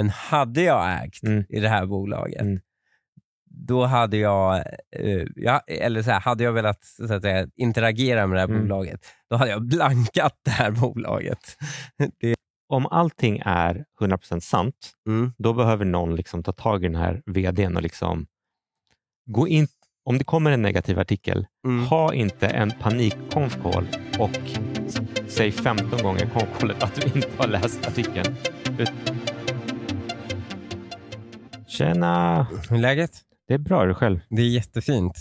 [0.00, 1.44] Men hade jag ägt Mm.
[1.48, 2.60] i det här bolaget, Mm.
[3.50, 4.56] då hade jag,
[4.96, 8.48] eh, ja, eller så här, hade jag velat så att säga, interagera med det här
[8.48, 8.60] Mm.
[8.62, 9.00] bolaget,
[9.30, 11.56] då hade jag blankat det här bolaget.
[12.20, 12.34] Det,
[12.68, 17.22] Om allting är 100% sant, mm, då behöver någon liksom ta tag i den här
[17.26, 18.26] vdn och liksom
[19.26, 19.66] gå in.
[20.04, 21.86] Om det kommer en negativ artikel, mm.
[21.86, 23.86] ha inte en panik-konf-call
[24.18, 24.30] och
[25.28, 28.34] säg 15 gånger konf-callet att du inte har läst artikeln.
[31.70, 32.46] Tjena!
[32.68, 33.10] Hur är läget?
[33.48, 34.20] Det är bra, är du själv?
[34.30, 35.12] Det är jättefint.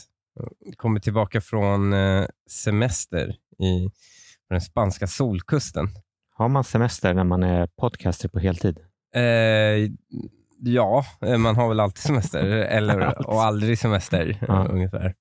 [0.66, 3.90] Jag kommer tillbaka från eh, semester i,
[4.48, 5.88] på den spanska solkusten.
[6.36, 8.80] Har man semester när man är podcaster på heltid?
[9.16, 9.22] Eh,
[10.60, 14.66] ja, eh, man har väl alltid semester, eller, och aldrig semester Ja.
[14.66, 15.16] eh, ungefär.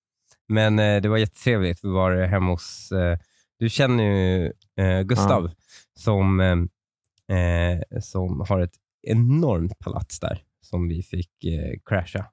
[0.48, 1.84] Men eh, det var jättetrevligt.
[1.84, 3.18] Vi var hemma hos, eh,
[3.58, 5.50] du känner ju eh, Gustav
[5.94, 12.24] som, eh, eh, som har ett enormt palats där som vi fick eh, crasha.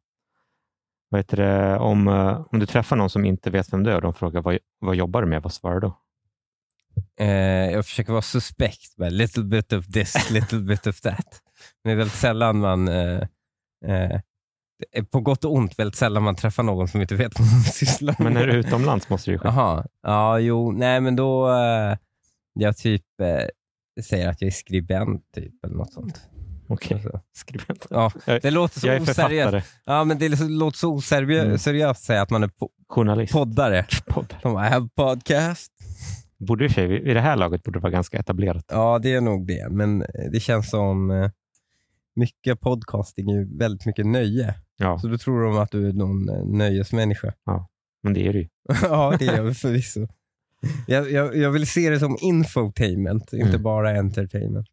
[1.10, 3.96] Vad heter det, om, eh, om du träffar någon som inte vet vem du är
[3.96, 5.98] och de frågar vad, vad jobbar du med, vad svarar du då?
[7.20, 11.42] Eh, jag försöker vara suspekt, but little bit of this, little bit of that.
[11.84, 13.22] Men det är väldigt sällan man, eh,
[13.86, 14.20] eh,
[14.94, 17.62] det på gott och ont, väldigt sällan man träffar någon som inte vet vad man
[17.62, 18.34] sysslar med.
[18.34, 19.56] Men är du utomlands måste du ju själv.
[19.56, 21.98] Jaha, ja jo, nej men då, eh,
[22.54, 26.30] jag typ eh, säger att jag är skribent typ, eller något sånt.
[26.68, 27.88] Okej, Alltså, skribent.
[27.90, 29.52] ja, Jag- det låter så Jag är oseriöst.
[29.52, 31.90] författare, Ja, men det låter så oseriöst Mm.
[31.92, 33.34] att säga att man är po- journalist.
[33.34, 33.86] poddare.
[34.08, 34.36] Podd.
[34.42, 35.72] Som I have podcast.
[36.48, 38.66] Borde i sig, vid vid det här laget borde det vara ganska etablerat.
[38.68, 39.68] Ja, det är nog det.
[39.72, 41.30] Men eh, det känns som eh,
[42.16, 44.56] mycket podcasting är ju väldigt mycket nöje.
[44.78, 47.34] Ja, Så då tror de att du är någon eh, nöjesmänniska.
[48.04, 48.48] men det är det ju.
[48.82, 50.08] ja, det är jag förvisso.
[50.88, 53.64] Jag, jag, jag vill se det som infotainment, inte Mm.
[53.64, 54.68] bara entertainment.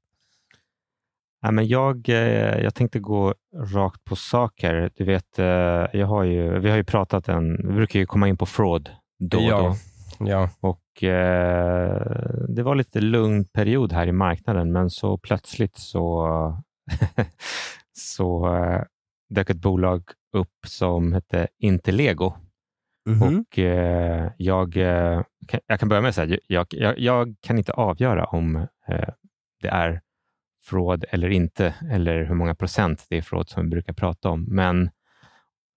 [1.42, 3.34] Nej, men jag, eh, jag tänkte gå
[3.74, 4.90] rakt på saker.
[4.94, 5.44] Du vet, eh,
[5.92, 8.90] jag har ju, vi har ju pratat en, vi brukar ju komma in på fraud
[9.18, 9.58] då och Ja.
[10.18, 10.28] då.
[10.30, 10.50] Ja.
[10.60, 12.02] Och eh,
[12.48, 16.26] Det var lite lugn period här i marknaden, men så plötsligt så,
[17.98, 18.82] så eh,
[19.34, 20.02] dök ett bolag
[20.36, 22.32] upp som hette Intellego.
[23.10, 23.22] Mhm.
[23.50, 25.22] Och eh, jag, eh,
[25.66, 28.66] jag kan börja med att säga, jag, jag, jag kan inte avgöra om
[29.62, 30.00] det är
[30.62, 34.44] fraud eller inte, eller hur många procent det är fraud som vi brukar prata om.
[34.48, 34.90] Men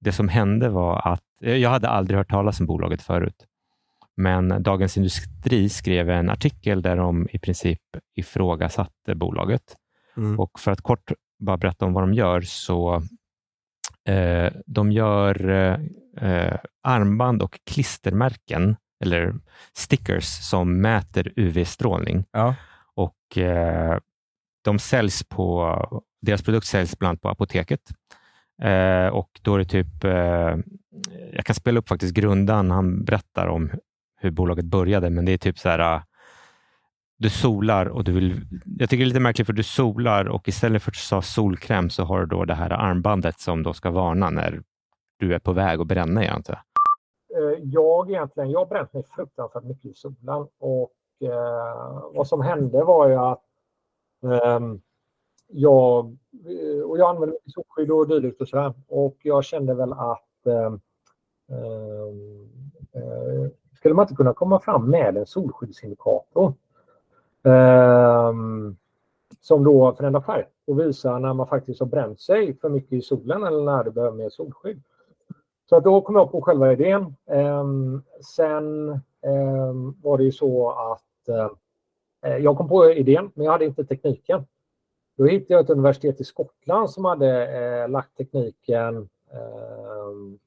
[0.01, 3.45] det som hände var att, eh, jag hade aldrig hört talas om bolaget förut.
[4.17, 7.81] Men Dagens Industri skrev en artikel där de i princip
[8.15, 9.75] ifrågasatte bolaget.
[10.17, 10.39] Mm.
[10.39, 13.01] Och för att kort bara berätta om vad de gör, så
[14.07, 15.79] eh, de gör eh,
[16.29, 19.33] eh, armband och klistermärken, eller
[19.73, 22.25] stickers, som mäter UV-strålning.
[22.31, 22.55] Ja.
[22.95, 23.99] Och eh,
[24.65, 27.81] de säljs på, deras produkt säljs bland annat på apoteket.
[28.61, 30.57] Eh, och då är det typ, eh,
[31.33, 33.71] jag kan spela upp faktiskt grundan, han berättar om
[34.17, 36.01] hur bolaget började, men det är typ så här, eh,
[37.17, 40.47] du solar och du vill, jag tycker det är lite märkligt för du solar och
[40.47, 43.91] istället för att ta solkräm så har du då det här armbandet som då ska
[43.91, 44.61] varna när
[45.19, 46.61] du är på väg att bränna jag antar jag.
[48.09, 53.09] Egentligen, jag har bränt mig fruktansvärt mycket i solen och eh, vad som hände var
[53.09, 53.41] ju att
[54.25, 54.81] Ehm,
[55.47, 60.45] jag, eh, och jag använde solskydd och dylikt och sådär och jag kände väl att
[60.45, 60.79] ehm,
[61.49, 62.49] ehm,
[62.93, 66.53] eh, skulle man inte kunna komma fram med en solskyddsindikator
[67.43, 68.33] eh,
[69.41, 73.01] som då förändrar färg och visar när man faktiskt har bränt sig för mycket i
[73.01, 74.83] solen eller när det behöver mer solskydd.
[75.69, 77.15] Så att då kom jag på själva idén.
[77.25, 77.65] Eh,
[78.35, 78.87] sen
[80.03, 81.49] var det ju så att eh,
[82.25, 84.45] Eh, jag kom på idén, men jag hade inte tekniken.
[85.17, 90.39] Då hittade jag ett universitet i Skottland som hade eh, lagt tekniken ehm,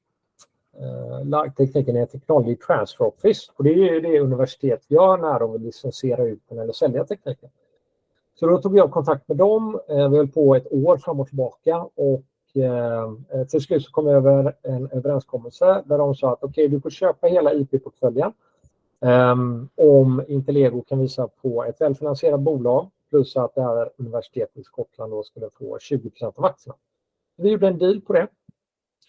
[0.79, 3.51] eh, lagt tekniken i en Technology Transfer Office.
[3.55, 7.05] Och det är ju det universitet gör när de vill licensiera ut den eller sälja
[7.05, 7.49] tekniken.
[8.35, 9.79] Så då tog jag kontakt med dem.
[9.87, 12.23] Eh, vi höll på ett år fram och tillbaka och
[12.53, 16.67] eh, eh till slut så kom jag över en överenskommelse där de sa att okej,
[16.67, 18.33] du får köpa hela IP-portföljen
[19.01, 24.63] Ehm, om Intellego kan visa på ett välfinansierat bolag plus att det här universitetet i
[24.63, 26.75] Skottland då skulle få 20 av aktierna.
[27.37, 28.27] Vi gjorde en deal på det.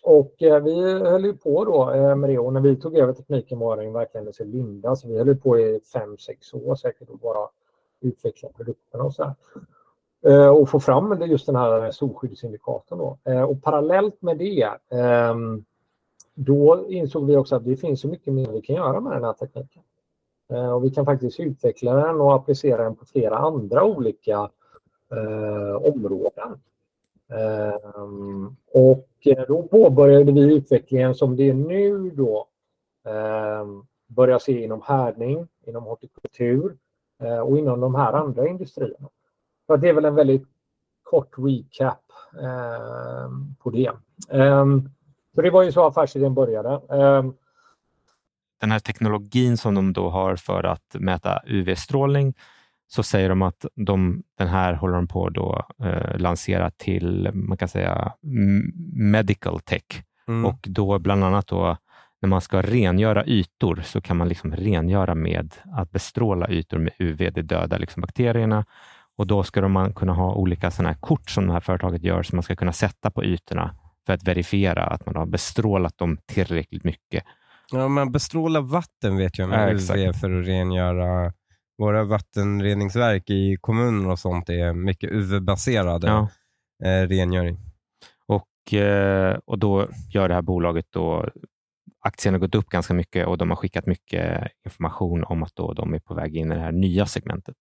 [0.02, 3.12] Och eh, vi höll ju på då eh, med det och när vi tog över
[3.12, 4.96] tekniken var den verkligen i sin linda.
[4.96, 7.48] Så vi höll ju på i fem sex år säkert och bara
[8.00, 9.34] utveckla produkterna och så här.
[10.26, 12.98] Eh, och få fram just den här solskyddsindikatorn.
[12.98, 13.18] Då.
[13.24, 15.64] Eh, och parallellt med det ehm,
[16.44, 19.24] då insåg vi också att det finns så mycket mer vi kan göra med den
[19.24, 19.82] här tekniken.
[20.52, 24.50] Eh, och vi kan faktiskt utveckla den och applicera den på flera andra olika
[25.10, 26.60] eh, områden.
[27.28, 28.10] Eh,
[28.72, 32.46] och eh, då påbörjade vi utvecklingen som det är nu då.
[33.04, 33.66] eh,
[34.06, 36.76] börjar se inom härdning, inom hortikultur
[37.22, 39.08] eh, och inom de här andra industrierna.
[39.66, 40.46] Så det är väl en väldigt
[41.02, 42.12] kort recap
[42.42, 43.90] eh, på det.
[44.30, 44.66] Eh,
[45.40, 46.80] så det var ju så affärsidén började.
[48.60, 52.34] Den här teknologin som de då har för att mäta UV-strålning
[52.86, 57.58] så säger de att de, den här håller de på att eh, lansera till man
[57.58, 58.12] kan säga
[58.92, 60.44] medical tech mm.
[60.44, 61.76] och då bland annat då
[62.20, 66.92] när man ska rengöra ytor så kan man liksom rengöra med att bestråla ytor med
[66.98, 68.64] UV, det dödar liksom bakterierna
[69.16, 72.22] och då ska man kunna ha olika sådana här kort som det här företaget gör
[72.22, 73.74] som man ska kunna sätta på ytorna
[74.10, 77.24] för att verifiera att man har bestrålat dem tillräckligt mycket.
[77.72, 81.32] Ja, man bestrålar vatten vet jag med ja, UV för att rengöra
[81.78, 86.28] våra vattenreningsverk i kommuner och sånt är mycket UV-baserade ja.
[86.88, 87.58] eh, rengöring.
[88.26, 91.28] Och, eh, och då gör det här bolaget då
[92.00, 95.72] aktien har gått upp ganska mycket och de har skickat mycket information om att då
[95.72, 97.56] de är på väg in i det här nya segmentet.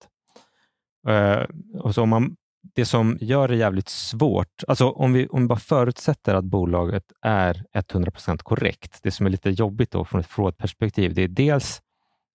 [1.09, 1.45] Uh,
[1.79, 5.47] och så om man, det som gör det jävligt svårt, alltså om vi, om vi
[5.47, 10.27] bara förutsätter att bolaget är 100% korrekt, det som är lite jobbigt då från ett
[10.27, 11.81] fraud-perspektiv, det är dels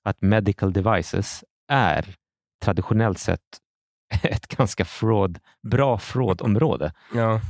[0.04, 2.16] att medical devices är
[2.62, 3.40] traditionellt sett
[4.22, 6.92] ett ganska fraud, bra fraudområde.
[7.14, 7.40] Ja.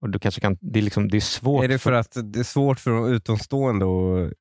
[0.00, 1.64] Och du kanske kan, det, är liksom, det är svårt.
[1.64, 4.32] Är det för, för att det är svårt för utomstående att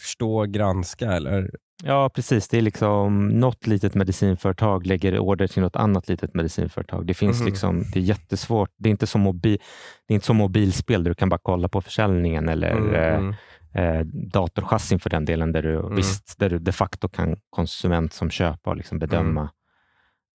[0.00, 1.12] förstå och granska?
[1.12, 1.50] Eller?
[1.84, 2.48] Ja, precis.
[2.48, 7.06] Det är liksom något litet medicinföretag lägger order till något annat litet medicinföretag.
[7.06, 7.50] Det finns mm.
[7.50, 8.70] liksom, det är jättesvårt.
[8.76, 9.58] Det är inte som, mobil,
[10.06, 13.34] det är inte som mobilspel där du kan bara kolla på försäljningen eller mm.
[13.74, 14.00] mm.
[14.00, 15.94] eh, datorchassin för den delen, där du, mm.
[15.94, 19.50] visst, där du de facto kan konsument som köpare liksom bedöma.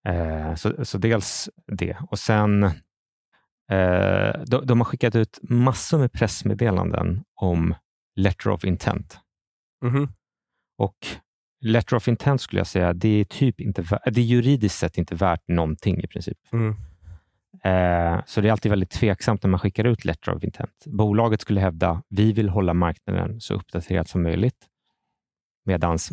[0.07, 0.47] Mm.
[0.49, 1.97] Eh, så, så dels det.
[2.09, 2.71] Och sen
[3.71, 7.75] Eh, de, de, har skickat ut massor med pressmeddelanden om
[8.15, 9.19] letter of intent.
[9.83, 10.07] -hmm.
[10.77, 10.97] Och
[11.61, 15.15] letter of intent skulle jag säga, det är, typ inte, det är juridiskt sett inte
[15.15, 16.37] värt någonting i princip.
[16.53, 16.75] Mm.
[17.63, 20.85] Eh, så det är alltid väldigt tveksamt när man skickar ut letter of intent.
[20.85, 24.67] Bolaget skulle hävda, vi vill hålla marknaden så uppdaterad som möjligt.
[25.65, 26.11] Medans,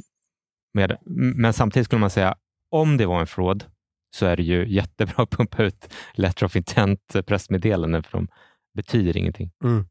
[0.75, 0.97] med,
[1.37, 2.35] men samtidigt skulle man säga,
[2.71, 3.65] om det var en fraud,
[4.11, 8.29] så är det ju jättebra att pumpa ut letter of intent pressmeddelanden, för de
[8.75, 9.51] betyder ingenting.
[9.65, 9.89] Mm.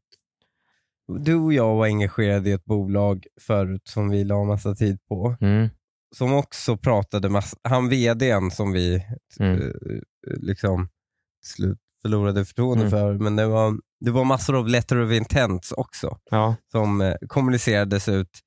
[1.08, 5.36] Du och jag var engagerade i ett bolag förut som vi la massa tid på,
[5.40, 5.68] mm.
[6.16, 9.04] som också pratade, massa, han vdn som vi
[9.40, 9.58] mm.
[9.58, 9.72] uh,
[10.24, 10.88] liksom
[11.44, 12.90] slut förlorade förtroende mm.
[12.90, 16.56] för, men det var, det var massor av letter of intent också, ja.
[16.72, 18.40] som uh, kommunicerades ut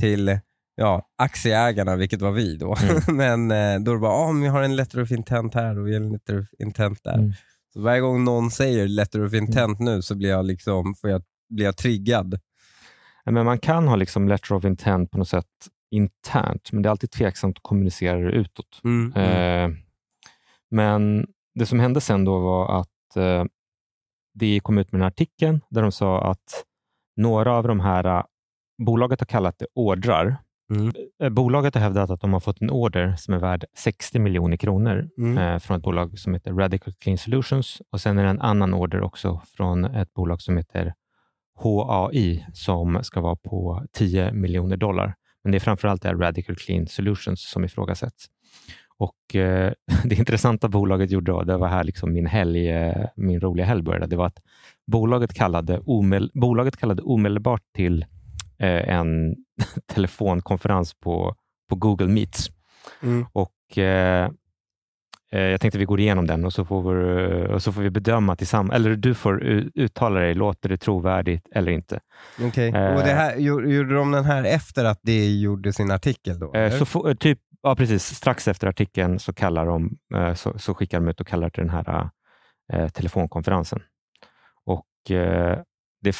[0.00, 0.38] till
[0.76, 2.76] ja, aktieägarna, vilket var vi då.
[2.82, 3.02] Mm.
[3.16, 5.86] men eh, då var det bara, ah, vi har en letter of intent här och
[5.86, 7.18] vi har en letter of intent där.
[7.18, 7.32] Mm.
[7.72, 9.94] Så varje gång någon säger letter of intent mm.
[9.94, 11.22] nu så blir jag, liksom, får jag,
[11.54, 12.40] blir jag triggad.
[13.24, 15.46] men man kan ha liksom letter of intent på något sätt
[15.90, 18.80] internt, men det är alltid tveksamt att kommunicera det utåt.
[18.84, 19.70] Mm, mm.
[19.72, 19.78] Eh,
[20.70, 23.44] men det som hände sen då var att eh,
[24.34, 26.64] det kom ut med den här artikeln där de sa att
[27.16, 28.24] några av de här eh,
[28.86, 30.38] Bolaget har kallat det ordrar
[30.72, 30.92] Mm.
[31.22, 34.56] Eh, bolaget har hävdat att de har fått en order som är värd 60 miljoner
[34.56, 35.38] kronor mm.
[35.38, 38.74] eh, från ett bolag som heter Radical Clean Solutions och sen är det en annan
[38.74, 40.94] order också från ett bolag som heter
[41.54, 45.14] HAI som ska vara på 10 miljoner dollar.
[45.44, 48.28] Men det är framförallt det Radical Clean Solutions som ifrågasätts.
[48.98, 49.72] Och eh,
[50.04, 53.82] Det intressanta bolaget gjorde då, det var här liksom min, helg, eh, min roliga helg
[53.82, 54.40] började, det var att
[54.86, 58.02] bolaget kallade, omel, bolaget kallade omedelbart till
[58.58, 59.36] eh, en
[59.86, 61.34] telefonkonferens på,
[61.68, 62.50] på Google Meets.
[63.02, 63.26] Mm.
[63.32, 63.78] Och
[65.34, 68.36] Jag tänkte vi går igenom den och så får vi, och så får vi bedöma
[68.36, 68.74] tillsammans.
[68.74, 69.42] Eller du får
[69.74, 72.00] uttala dig, låter det trovärdigt eller inte?
[72.40, 72.94] Okej, okay.
[72.94, 76.38] och det här, gjorde de den här efter att det gjorde sin artikel?
[76.38, 78.04] Då, eh, så typ, ja, precis.
[78.04, 81.62] Strax efter artikeln så, kallar de, eh, så, så skickar de ut och kallar till
[81.62, 82.08] den här
[82.72, 83.80] eh, telefonkonferensen.
[84.64, 85.58] Och eh,
[86.02, 86.16] det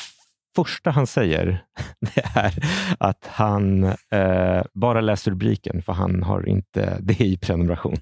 [0.57, 1.65] första han säger
[2.01, 2.55] det är
[2.99, 7.97] att han eh, bara läser rubriken, för han har inte det i prenumeration.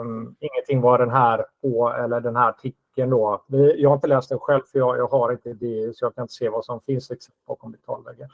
[0.00, 3.44] Um, ingenting var den här på, eller den här artikeln då.
[3.76, 6.22] Jag har inte läst den själv för jag, jag har inte det, så jag kan
[6.22, 7.10] inte se vad som finns
[7.46, 8.28] bakom betalväggen.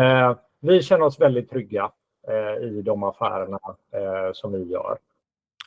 [0.00, 1.90] Uh, vi känner oss väldigt trygga
[2.28, 3.58] uh, i de affärerna
[3.94, 4.98] uh, som vi gör.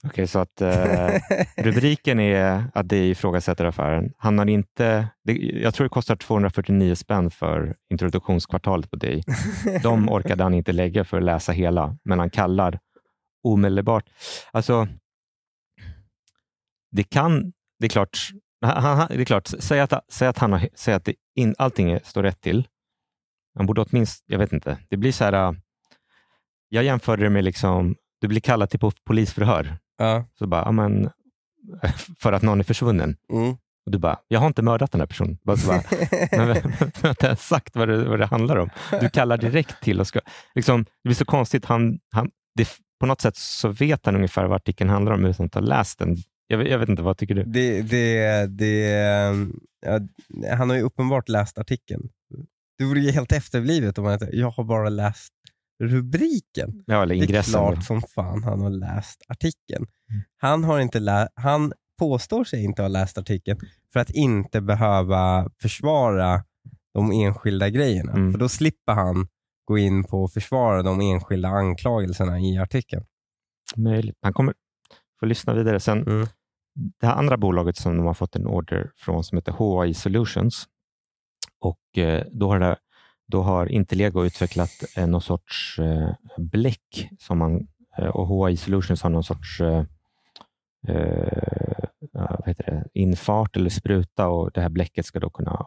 [0.04, 1.22] Okej, okay, så att eh,
[1.58, 4.14] rubriken är att det ifrågasätter affären.
[4.18, 9.24] Han har inte, det, jag tror det kostar 249 spänn för introduktionskvartalet på dig.
[9.84, 12.80] De orkade han inte lägga för att läsa hela, men han kallar
[13.44, 14.06] omedelbart.
[14.52, 14.88] Alltså,
[16.92, 18.18] det kan, det är klart,
[18.62, 22.00] han, det är klart säg att, säg att, han har, säg att det in, allting
[22.04, 22.68] står rätt till.
[23.58, 25.54] Han borde åtminstone, jag vet inte, det blir så här, äh,
[26.70, 29.78] jag jämförde det med liksom, du blir kallad till polisförhör.
[29.98, 30.26] Ja.
[30.34, 31.10] Så bara, men,
[32.20, 33.18] för att någon är försvunnen.
[33.32, 33.58] Mm.
[33.86, 35.38] Och du bara, jag har inte mördat den här personen.
[35.44, 35.84] Bara, bara,
[36.32, 36.56] men jag
[37.02, 38.70] har inte sagt vad det, vad det handlar om.
[39.02, 40.20] Du kallar direkt till och ska...
[40.56, 41.66] Liksom, det blir så konstigt.
[41.66, 42.68] Han, han, det,
[43.00, 46.00] på något sätt så vet han ungefär vad artikeln handlar om utan att ha läst
[46.00, 46.18] den.
[46.52, 47.44] Jag, jag vet inte, vad tycker du?
[47.44, 48.80] Det, det, det,
[49.86, 50.00] ja,
[50.56, 52.10] han har ju uppenbart läst artikeln.
[52.78, 55.34] Det vore ju helt efterblivet om han inte, jag har bara läst
[55.84, 56.84] rubriken.
[56.86, 57.52] Ja, eller Det är ingressen.
[57.52, 59.86] klart som fan han har läst artikeln.
[60.38, 63.60] Han, har inte lä- han påstår sig inte ha läst artikeln
[63.94, 66.44] för att inte behöva försvara
[66.94, 68.12] de enskilda grejerna.
[68.12, 68.32] Mm.
[68.32, 69.28] För då slipper han
[69.66, 73.06] gå in på att försvara de enskilda anklagelserna i artikeln.
[73.76, 74.16] Möjligt.
[74.22, 74.54] Han kommer
[75.20, 76.08] få lyssna vidare sen.
[76.08, 76.28] Mm.
[76.74, 80.68] Det här andra bolaget som de har fått en order från som heter HI Solutions.
[81.60, 82.78] Och eh, då har, det,
[83.28, 87.68] då har Intellego utvecklat eh, någon sorts eh, bläck som man,
[88.14, 89.62] och HI Solutions har någon sorts
[92.12, 93.00] vad heter det?
[93.00, 95.66] infart eller spruta och det här bläcket ska då kunna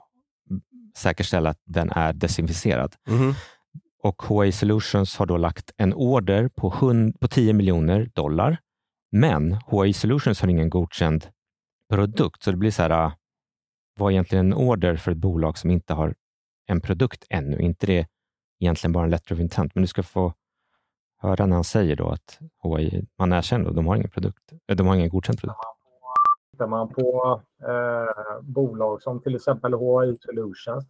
[0.97, 2.95] säkerställa att den är desinficerad.
[3.09, 3.35] Mhm.
[4.03, 8.59] Och HI Solutions har då lagt en order på, 100, på 10 miljoner dollar.
[9.17, 11.27] Men HI Solutions har ingen godkänd
[11.91, 13.13] produkt, så det blir så här, äh,
[13.99, 16.15] vad är egentligen en order för ett bolag som inte har
[16.67, 17.59] en produkt ännu?
[17.59, 18.07] Inte det
[18.61, 20.33] egentligen bara en letter of intent, men du ska få
[21.19, 24.77] höra när han säger då att HI, man erkänner att de har ingen produkt, äh,
[24.77, 25.59] de har ingen godkänd produkt.
[26.51, 30.85] Tittar man på eh, bolag som till exempel HI Solutions.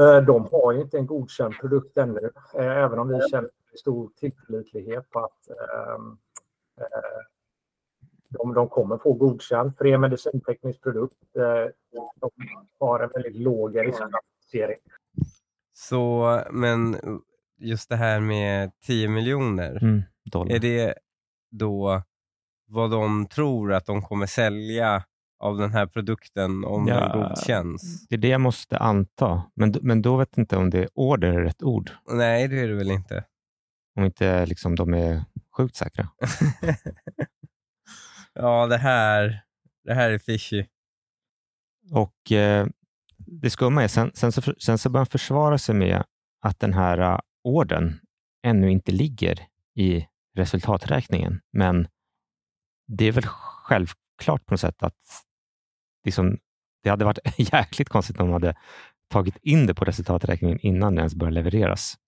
[0.00, 4.10] Eh, de har ju inte en godkänd produkt ännu, eh, även om vi känner stor
[4.16, 5.98] tillförlitlighet på att eh,
[8.28, 9.76] de, de kommer få godkänt.
[9.78, 11.14] För en medicinteknisk produkt.
[11.36, 11.72] Eh,
[12.20, 12.30] de
[12.80, 14.78] har en väldigt låg riskklassificering.
[15.72, 16.96] Så, men
[17.58, 20.02] just det här med 10 miljoner, Mm,
[20.50, 20.94] är det
[21.50, 22.02] då
[22.66, 25.04] vad de tror att de kommer sälja
[25.40, 26.94] av den här produkten om Ja.
[27.00, 28.06] den godkänns?
[28.08, 30.88] Det är det jag måste anta, men, men då vet jag inte om det är
[30.94, 31.90] order är rätt ord.
[32.10, 33.24] Nej, det är det väl inte.
[33.96, 35.24] Om inte liksom, de är
[35.58, 36.08] sjukt säkra.
[38.34, 39.44] ja, det här,
[39.84, 40.64] det här är fishy.
[41.92, 42.66] Och eh,
[43.16, 46.04] Det skumma är, sen, sen, så, sen så börjar han försvara sig med
[46.40, 48.00] att den här uh, orden
[48.42, 51.40] ännu inte ligger i resultaträkningen.
[51.52, 51.88] Men
[52.86, 54.94] det är väl självklart på något sätt att
[56.04, 56.38] liksom,
[56.82, 57.18] det hade varit
[57.52, 58.54] jäkligt konstigt om de hade
[59.10, 61.98] tagit in det på resultaträkningen innan det ens började levereras.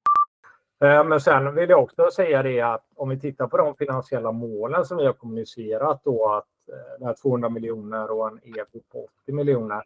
[0.84, 4.32] Eh, men sen vill jag också säga det att om vi tittar på de finansiella
[4.32, 8.88] målen som vi har kommunicerat då att eh, det här 200 miljoner och en EBIT
[8.88, 9.82] på 80 miljoner.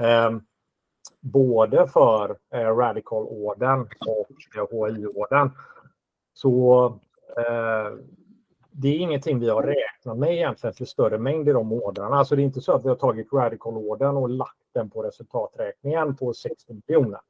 [0.00, 0.30] Eh,
[1.20, 4.28] både för Radical-ordern och
[4.70, 5.50] HI-ordern.
[6.32, 6.98] Så
[8.70, 12.24] det är ingenting vi har räknat med egentligen för större mängd i de ordrarna.
[12.24, 16.16] Så det är inte så att vi har tagit Radical-ordern och lagt den på resultaträkningen
[16.16, 17.20] på 60 miljoner.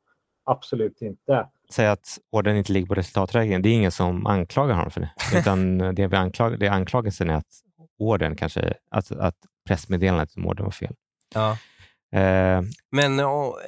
[0.46, 1.48] Absolut inte.
[1.70, 5.10] Säga att orden inte ligger på resultaträkningen, det är ingen som anklagar honom för det.
[5.38, 7.62] Utan det, vi anklag, det anklagelsen är att
[7.98, 9.36] orden kanske, att, att
[9.66, 10.94] pressmeddelandet om orden var fel.
[11.34, 11.58] Ja.
[12.20, 13.58] Eh, Men och,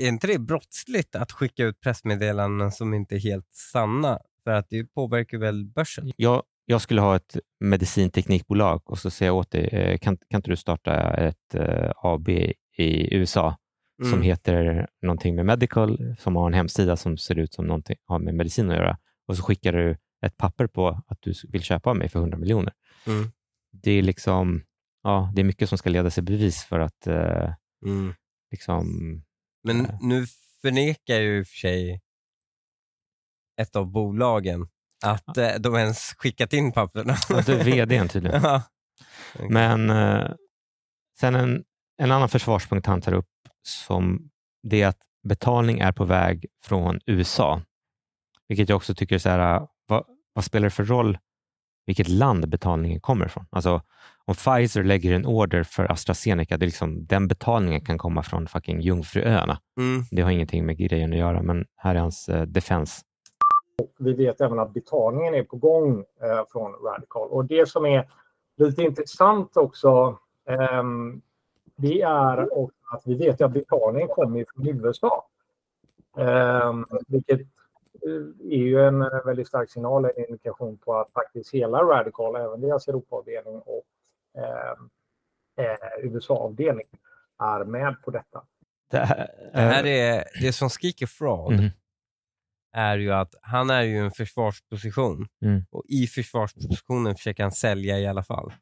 [0.00, 4.18] är inte det brottsligt att skicka ut pressmeddelanden som inte är helt sanna?
[4.44, 6.12] För att det påverkar väl börsen?
[6.16, 10.38] jag, jag skulle ha ett medicinteknikbolag och så säger jag åt dig, eh, kan, kan
[10.38, 12.28] inte du starta ett eh, AB
[12.76, 13.56] i USA
[14.02, 14.22] som Mm.
[14.22, 18.34] heter någonting med medical, som har en hemsida som ser ut som någonting har med
[18.34, 18.98] medicin att göra.
[19.28, 22.38] Och så skickar du ett papper på att du vill köpa av mig för 100
[22.38, 22.72] miljoner.
[23.06, 23.30] Mm.
[23.72, 24.62] Det är liksom,
[25.02, 27.54] ja, det är mycket som ska ledas i bevis för att eh,
[27.86, 28.14] Mm.
[28.50, 28.86] liksom,
[29.64, 29.98] Men Ja.
[30.02, 30.26] nu
[30.62, 32.00] förnekar ju i och för sig
[33.60, 34.68] ett av bolagen
[35.04, 37.16] att eh, de ens skickat in papperna.
[37.28, 38.40] ja, du är vd tydligen.
[38.44, 38.62] ja.
[39.50, 40.30] Men eh,
[41.20, 41.64] sen en,
[41.98, 43.28] en annan försvarspunkt han tar upp
[43.62, 44.30] som
[44.62, 47.60] det är att betalning är på väg från USA.
[48.48, 51.18] Vilket jag också tycker är så här, vad, vad spelar det för roll
[51.86, 53.46] vilket land betalningen kommer ifrån?
[53.50, 53.82] Alltså
[54.24, 58.46] om Pfizer lägger en order för AstraZeneca, det är liksom, den betalningen kan komma från
[58.46, 59.58] fucking Jungfruöarna.
[59.78, 60.02] Mm.
[60.10, 63.02] Det har ingenting med grejen att göra, men här är hans eh, defense.
[63.98, 67.28] Vi vet även att betalningen är på gång eh, från Radical.
[67.28, 68.08] Och det som är
[68.56, 70.18] lite intressant också,
[70.50, 71.22] ehm,
[71.76, 75.28] det är också att vi vet att betalningen kommer från USA.
[76.16, 81.54] Ehm, vilket eh, är ju en eh, väldigt stark signal, en indikation på att faktiskt
[81.54, 83.84] hela Radical, även deras Europaavdelning och
[84.38, 84.76] eh,
[85.64, 86.86] eh, USA-avdelning
[87.38, 88.42] är med på detta.
[88.90, 91.52] Det här, det här är det som skriker fraud.
[91.52, 91.70] Mm.
[92.72, 95.64] är ju att han är ju en försvarsposition mm.
[95.70, 98.52] och i försvarspositionen försöker han sälja i alla fall.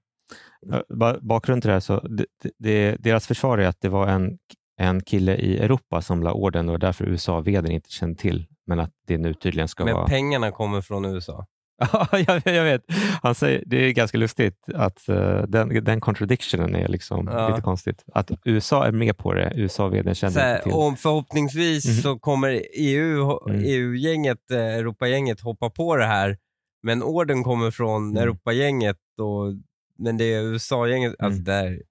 [1.20, 2.26] Bakgrunden till det här, så det,
[2.58, 4.38] det, deras försvar är att det var en,
[4.80, 8.90] en kille i Europa som la orden och därför USA-vdn inte kände till, men att
[9.06, 10.02] det nu tydligen ska men vara...
[10.02, 11.46] Men pengarna kommer från USA?
[11.92, 12.82] Ja, jag, jag, vet.
[13.22, 17.48] Han säger, det är ganska lustigt att uh, den, den contradictionen är liksom ja.
[17.48, 18.04] lite konstigt.
[18.14, 20.72] Att USA är med på det, USA-vdn känner inte till.
[20.72, 21.96] Och förhoppningsvis mm.
[21.96, 23.62] så kommer EU, mm.
[23.64, 26.38] EU-gänget, eh, Europagänget hoppa på det här,
[26.82, 28.22] men orden kommer från mm.
[28.22, 29.52] Europagänget, och,
[29.98, 31.14] men det är USA-gänget.
[31.18, 31.44] Alltså mm.
[31.44, 31.82] där.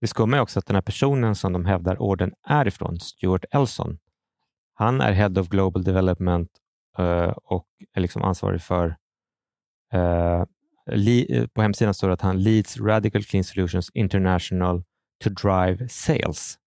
[0.00, 3.44] Det skumma är också att den här personen som de hävdar orden är ifrån, Stuart
[3.50, 3.98] Elson,
[4.74, 6.50] han är Head of Global Development
[6.98, 8.96] uh, och är liksom ansvarig för
[9.94, 10.44] Uh,
[11.54, 14.84] på hemsidan står det att han leads Radical Clean Solutions International
[15.24, 16.58] to drive sales.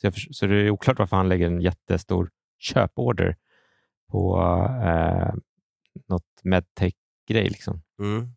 [0.00, 3.36] Så, jag, så det är oklart varför han lägger en jättestor köporder
[4.10, 4.36] på
[4.84, 5.34] uh,
[6.08, 7.48] något medtech-grej.
[7.48, 7.82] Liksom.
[8.00, 8.35] Mm.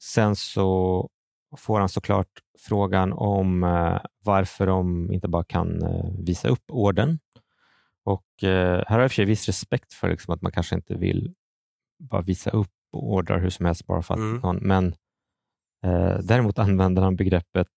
[0.00, 1.08] Sen så
[1.56, 2.28] får han såklart
[2.58, 7.18] frågan om uh, varför de inte bara kan uh, visa upp orden.
[8.04, 10.52] Och uh, här har jag i och för sig viss respekt för liksom, att man
[10.52, 11.34] kanske inte vill
[11.98, 14.40] bara visa upp ordrar hur som helst bara för att mm.
[14.40, 14.86] någon, men
[15.84, 17.68] eh, däremot använder han begreppet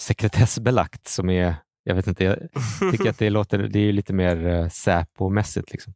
[0.00, 2.38] sekretessbelagt som är, jag vet inte, jag
[2.92, 5.72] tycker att det låter, det är lite mer eh, Säpo-mässigt.
[5.72, 5.94] Liksom.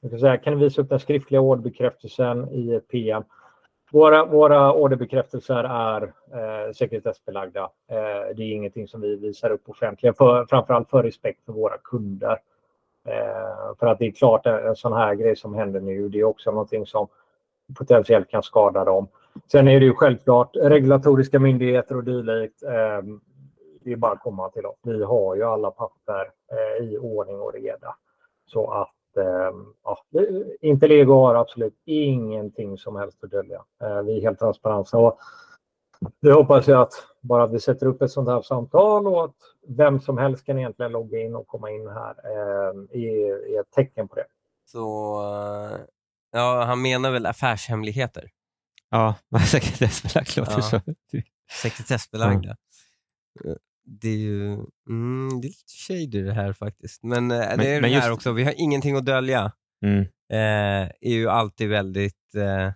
[0.00, 3.22] Jag kan, säga, kan du visa upp den skriftliga orderbekräftelsen i PM?
[3.92, 7.62] Våra, våra orderbekräftelser är eh, sekretessbelagda.
[7.90, 11.78] Eh, det är ingenting som vi visar upp offentligt, för, framförallt för respekt för våra
[11.78, 12.38] kunder.
[13.08, 16.24] Eh, för att det är klart, en sån här grej som händer nu, det är
[16.24, 17.08] också någonting som
[17.78, 19.08] potentiellt kan skada dem.
[19.52, 22.62] Sen är det ju självklart regulatoriska myndigheter och dylikt.
[22.62, 23.02] Eh,
[23.80, 24.78] det är bara att komma till oss.
[24.82, 27.96] Vi har ju alla papper eh, i ordning och reda.
[28.46, 28.90] Så att
[29.84, 30.04] ja,
[30.60, 33.64] Intellego har absolut ingenting som helst att dölja.
[34.04, 34.98] Vi är helt transparenta.
[34.98, 35.18] Och
[36.22, 39.36] det hoppas jag att bara att vi sätter upp ett sånt här samtal och att
[39.68, 42.14] vem som helst kan egentligen logga in och komma in här
[42.90, 44.26] är ett tecken på det.
[44.64, 45.20] Så
[46.30, 48.30] Ja, han menar väl affärshemligheter?
[48.90, 49.14] Ja,
[49.50, 50.62] sekretessbelagt låter ja.
[50.62, 50.80] så.
[51.62, 52.56] Sekretessbelagda.
[53.44, 53.54] Ja.
[53.90, 54.52] Det är ju
[54.88, 57.02] mm, det är lite shady det här faktiskt.
[57.02, 59.52] Men, eh, men det är men det här också, vi har ingenting att dölja.
[59.84, 60.00] Mm.
[60.32, 62.34] Eh, är ju alltid väldigt...
[62.34, 62.72] Eh,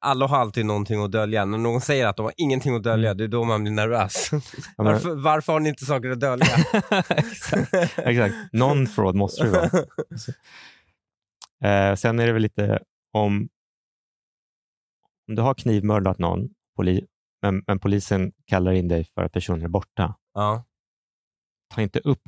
[0.00, 1.44] alla har alltid någonting att dölja.
[1.44, 3.18] När någon säger att de har ingenting att dölja, mm.
[3.18, 4.28] det är då man blir nervös.
[4.32, 4.40] Ja,
[4.76, 4.86] men...
[4.92, 6.46] varför, varför, har ni inte saker att dölja?
[7.08, 7.98] Exakt.
[7.98, 8.34] Exakt.
[8.52, 9.70] Någon fraud måste det vara.
[11.64, 13.48] Eh, sen är det väl lite om,
[15.28, 17.06] om du har knivmördat någon, poli,
[17.44, 20.14] men, men, polisen kallar in dig för att personen är borta.
[20.34, 20.64] Ja.
[21.74, 22.22] Ta inte upp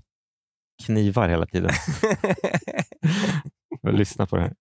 [0.87, 1.70] knivar hela tiden.
[3.83, 4.55] Lyssna på det här.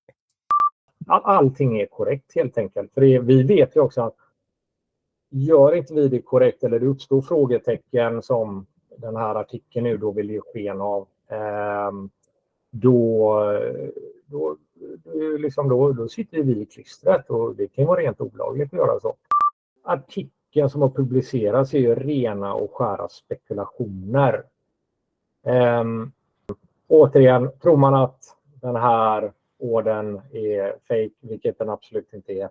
[1.08, 2.94] Allting är korrekt helt enkelt.
[2.94, 4.15] För det, vi vet ju också att
[5.30, 8.65] gör inte vi det korrekt eller det uppstår frågetecken som
[8.98, 11.91] den här artikeln nu då vill ge sken av, eh,
[12.72, 13.39] då,
[14.26, 14.58] då,
[15.38, 19.00] liksom då, då sitter vi i klistret och det kan vara rent olagligt att göra
[19.00, 19.15] så.
[19.84, 20.35] Artikeln
[20.70, 24.44] som har publicerats är ju rena och skära spekulationer.
[25.44, 26.12] Um,
[26.88, 32.50] återigen, tror man att den här orden är fake, vilket den absolut inte är,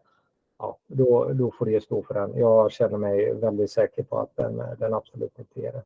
[0.58, 2.38] ja, då, då får det stå för den.
[2.38, 5.82] Jag känner mig väldigt säker på att den, den absolut inte är det.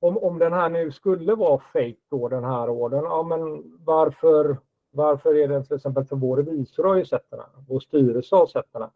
[0.00, 4.56] Om, om den här nu skulle vara fake då, den här orden, ja men varför
[4.96, 8.36] varför är den till exempel för vår revisor har ju sett den här, vår styrelse
[8.36, 8.90] har sett den här.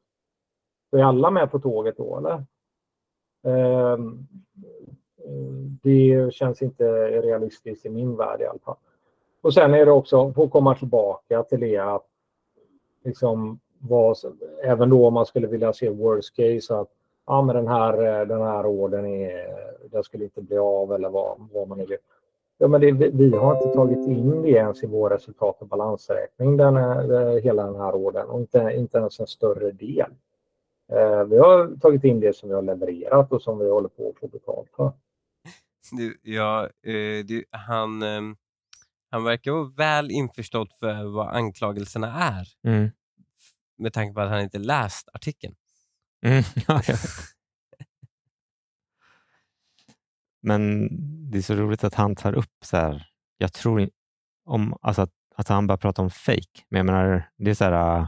[0.91, 2.45] Så är alla med på tåget då eller?
[3.45, 4.27] Ehm,
[5.83, 6.85] det känns inte
[7.21, 8.77] realistiskt i min värld i alla fall.
[9.43, 12.07] Och sen är det också, att komma tillbaka till det att
[13.05, 14.17] liksom vad,
[14.65, 16.89] även då om man skulle vilja se worst case att
[17.27, 19.47] ja, men den här, den här orden är,
[19.91, 21.99] den skulle inte bli av eller vad, vad man nu vill.
[22.59, 26.57] Ja, men det, vi har inte tagit in det ens i vår resultat och balansräkning,
[26.57, 30.11] den, eh, hela den här ordern och inte, inte ens en större del.
[30.93, 34.11] Eh, vi har tagit in det som vi har levererat och som vi håller på
[34.11, 34.93] att få betalt för.
[35.93, 38.21] Du, ja, eh, du, han, eh,
[39.11, 42.49] han verkar vara väl införstådd för vad anklagelserna är.
[42.67, 42.91] Mm.
[43.79, 45.55] Med tanke på att han inte läst artikeln.
[46.27, 46.97] Mm, ja, ja.
[50.43, 50.89] Men
[51.31, 53.07] det är så roligt att han tar upp så här,
[53.39, 53.91] jag tror
[54.45, 56.65] om, alltså att, att han bara pratar om fake.
[56.69, 58.07] Men jag menar, det är så här,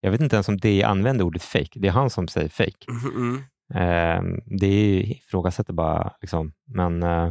[0.00, 1.80] Jag vet inte ens om det använder ordet fake.
[1.80, 2.86] Det är han som säger fake.
[3.14, 3.36] Mm.
[3.74, 6.12] Eh, det ifrågasätter bara.
[6.20, 6.52] Liksom.
[6.66, 7.30] Men, eh,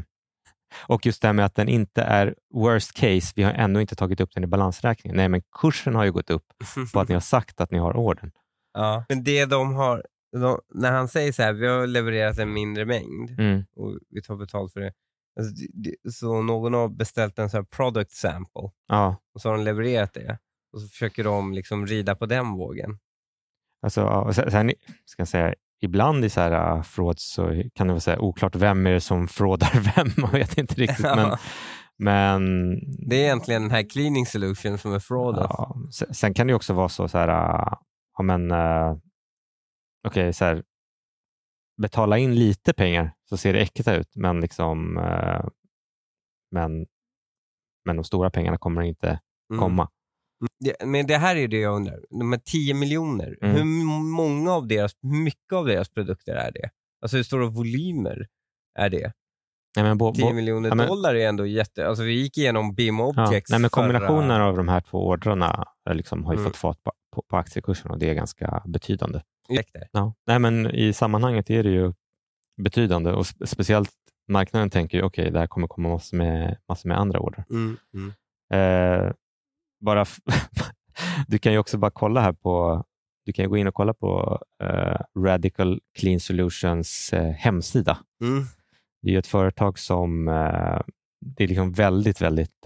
[0.88, 3.34] och just det här med att den inte är worst case.
[3.36, 5.18] Vi har ännu inte tagit upp den i balansräkningen.
[5.18, 6.46] Nej, men kursen har ju gått upp
[6.94, 8.32] på att ni har sagt att ni har ordern.
[8.74, 12.54] Ja, men det de har, de, när han säger så här, vi har levererat en
[12.54, 13.64] mindre mängd Mm.
[13.76, 14.92] och vi tar betalt för det.
[15.40, 15.54] Alltså,
[16.12, 20.14] så någon har beställt en sån här product sample Ja, och så har de levererat
[20.14, 20.38] det.
[20.74, 23.00] Och så försöker de liksom rida på den vågen.
[23.82, 24.72] alltså, sen,
[25.06, 28.20] ska jag säga, ibland i så här uh, fraud så kan det vara så här,
[28.20, 30.08] oklart vem är det som fraudar vem.
[30.18, 31.06] Man vet inte riktigt.
[31.16, 31.38] Men, Ja.
[31.98, 32.74] men
[33.10, 35.46] Det är egentligen den här cleaning solution som är frauden.
[35.50, 37.74] Ja, sen, sen kan det också vara så, så här, äh,
[38.18, 38.98] ja, men, äh,
[40.08, 40.64] okej, så här,
[41.82, 45.46] betala in lite pengar så ser det äkta ut, men, liksom, äh,
[46.52, 46.86] men,
[47.86, 49.20] men de stora pengarna kommer inte
[49.52, 49.60] Mm.
[49.60, 49.90] komma.
[50.60, 52.00] Det, men det här är det jag undrar.
[52.10, 53.56] De här 10 miljoner, Mm.
[53.56, 53.64] hur
[54.16, 56.70] många av deras, hur mycket av deras produkter är det?
[57.02, 58.28] Alltså hur stora volymer
[58.80, 59.14] är det?
[59.76, 61.88] Nej, men, bo, 10 bo, miljoner ja, dollar är ändå jätte...
[61.88, 65.08] Alltså vi gick igenom BIM ja, Objects nej, men förra- kombinationen av de här två
[65.08, 66.52] ordrarna äh, liksom, har ju Mm.
[66.52, 69.22] fått fart på, på, på aktiekursen och det är ganska betydande.
[69.92, 70.14] Ja.
[70.28, 71.94] Nej, men I sammanhanget är det ju
[72.62, 73.92] betydande och spe- speciellt
[74.28, 77.46] marknaden tänker ju okej, det här kommer komma massor med, massor med andra order.
[77.50, 78.14] Mm, mm.
[78.54, 79.12] Eh,
[79.80, 80.06] bara
[81.28, 82.84] du kan ju också bara kolla här på
[83.30, 87.98] du kan gå in och kolla på eh, Radical Clean Solutions eh, hemsida.
[88.22, 88.44] Mm.
[89.02, 90.82] Det är ett företag som eh,
[91.22, 92.66] det är liksom väldigt, väldigt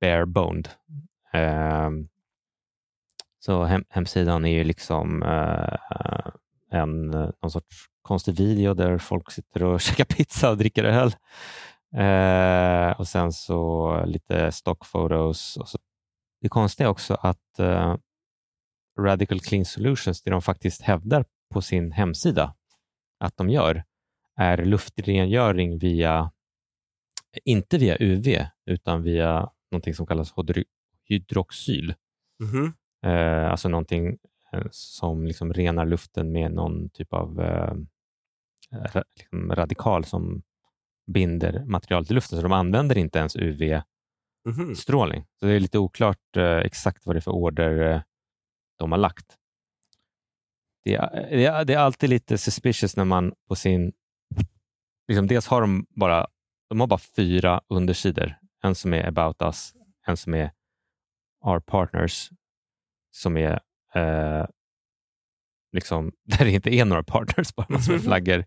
[0.00, 0.68] bare boned.
[1.32, 1.90] Eh,
[3.38, 5.22] så hem, hemsidan är ju liksom
[6.70, 11.14] en någon sorts konstig video där folk sitter och käkar pizza och dricker öl.
[12.98, 15.56] Och sen så lite stock photos.
[15.56, 15.78] Och så.
[16.42, 17.96] Det konstiga är också att eh,
[18.98, 22.54] Radical Clean Solutions, det de faktiskt hävdar på sin hemsida
[23.18, 23.84] att de gör,
[24.36, 26.30] är luftrengöring via,
[27.44, 30.64] inte via UV, utan via någonting som kallas hydro-
[31.04, 31.94] hydroxyl.
[32.40, 32.74] Mhm.
[33.04, 34.18] Eh, alltså någonting
[34.52, 37.74] eh, som liksom renar luften med någon typ av eh,
[39.16, 40.42] liksom radikal som
[41.06, 42.38] binder materialet i luften.
[42.38, 43.36] Så de använder inte ens
[44.44, 44.74] Mhm.
[45.40, 48.02] Så det är lite oklart eh, exakt vad det är för order eh,
[48.78, 49.36] de har lagt.
[50.84, 53.92] Det är, det, är, det är alltid lite suspicious när man på sin...
[55.08, 56.26] Liksom dels har de bara,
[56.68, 58.34] de har bara fyra undersidor.
[58.62, 59.72] En som är about us,
[60.06, 60.52] en som är
[61.44, 62.30] our partners,
[63.10, 63.60] som är
[63.94, 64.46] eh,
[65.72, 68.44] liksom, där det inte är några partners, bara massor med flaggor.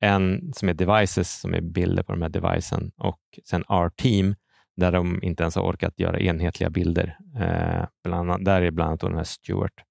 [0.00, 4.34] En som är devices, som är bilder på de här devicen och sen our team,
[4.76, 7.18] där de inte ens har orkat göra enhetliga bilder.
[7.40, 9.84] Eh, bland annat, där är bland annat den här Stuart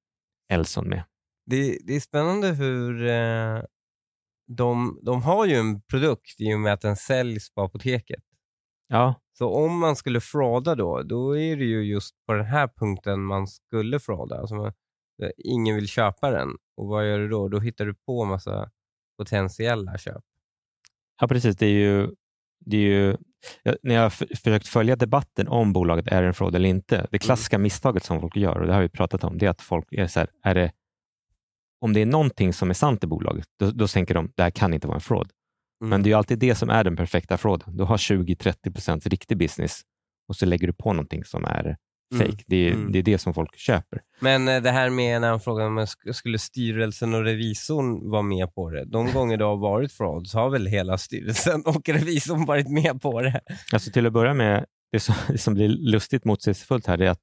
[0.50, 1.04] Elson med.
[1.46, 3.63] Det, det är spännande hur eh,
[4.48, 8.24] de, de har ju en produkt i och med att den säljs på apoteket.
[8.88, 12.67] Ja, Så om man skulle frauda då, då är det ju just på den här
[12.67, 14.39] punkten man skulle frauda.
[14.39, 14.74] Alltså man,
[15.38, 16.50] ingen vill köpa den.
[16.78, 17.48] Och vad gör du då?
[17.48, 18.72] Då hittar du på massa
[19.17, 20.24] potentiella köp.
[21.22, 21.56] ja precis.
[21.56, 22.10] Det är ju,
[22.60, 23.17] det är ju,
[23.63, 27.08] jag, när jag har försökt följa debatten om bolaget är en fraud eller inte.
[27.12, 29.62] Det klassiska misstaget som folk gör, och det har vi pratat om, det är att
[29.62, 30.71] folk är så här, är det,
[31.82, 34.49] om det är någonting som är sant i bolaget, då, då tänker de det här
[34.49, 35.29] kan inte vara en fraud.
[35.82, 35.89] Mm.
[35.89, 37.77] Men det är ju alltid det som är den perfekta frauden.
[37.77, 39.82] Du har 20-30 procent riktig business
[40.27, 41.77] och så lägger du på någonting som är
[42.13, 42.28] Mm.
[42.32, 42.43] fake.
[42.47, 42.91] Det, är, Mm.
[42.91, 44.02] det är det som folk köper.
[44.19, 48.21] Men eh, det här med när han frågade om sk- skulle styrelsen och revisorn vara
[48.21, 48.86] med på det.
[48.86, 53.02] De gånger det har varit fraud så har väl hela styrelsen och revisorn varit med
[53.02, 53.41] på det.
[53.73, 57.21] Alltså till att börja med, det som, det som blir lustigt motsägelsefullt här är att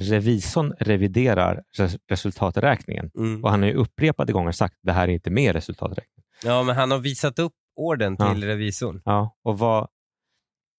[0.00, 3.44] revisorn reviderar res- resultaträkningen Mm.
[3.44, 6.24] och han har ju upprepade gånger sagt det här är inte med resultaträkning.
[6.44, 8.32] Ja, men han har visat upp orden Ja.
[8.32, 9.02] till revisorn.
[9.04, 9.88] Ja, och vad,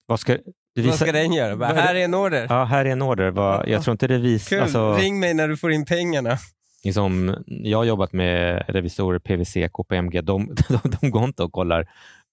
[0.06, 0.38] vad ska...
[0.82, 1.56] Vad visar- ska den göra?
[1.56, 2.48] Bara, det- här är en order.
[2.50, 3.32] Ja, här är en order.
[3.32, 4.48] Vad, jag tror inte revis...
[4.50, 6.38] Kul, Alltså, ring mig när du får in pengarna.
[6.84, 10.22] liksom, jag har jobbat med revisorer, PWC, KPMG.
[10.22, 11.88] De, de, de går inte och kollar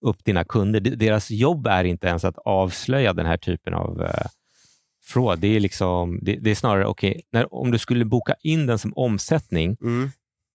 [0.07, 0.81] upp dina kunder.
[0.81, 4.27] Deras jobb är inte ens att avslöja den här typen av eh,
[5.05, 5.39] fraud.
[5.39, 8.79] Det är, liksom, det, det är snarare, okej, när om du skulle boka in den
[8.79, 10.11] som omsättning Mm.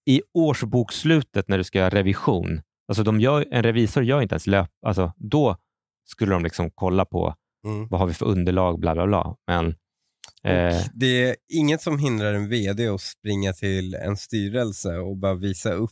[0.05, 4.47] i årsbokslutet när du ska göra revision, alltså de gör, en revisor gör inte ens
[4.47, 5.57] löp, alltså då
[6.05, 7.87] skulle de liksom kolla på Mm.
[7.87, 9.35] vad har vi för underlag, bla bla bla.
[9.47, 9.67] Men
[10.43, 15.33] eh, det är inget som hindrar en VD att springa till en styrelse och bara
[15.33, 15.91] visa upp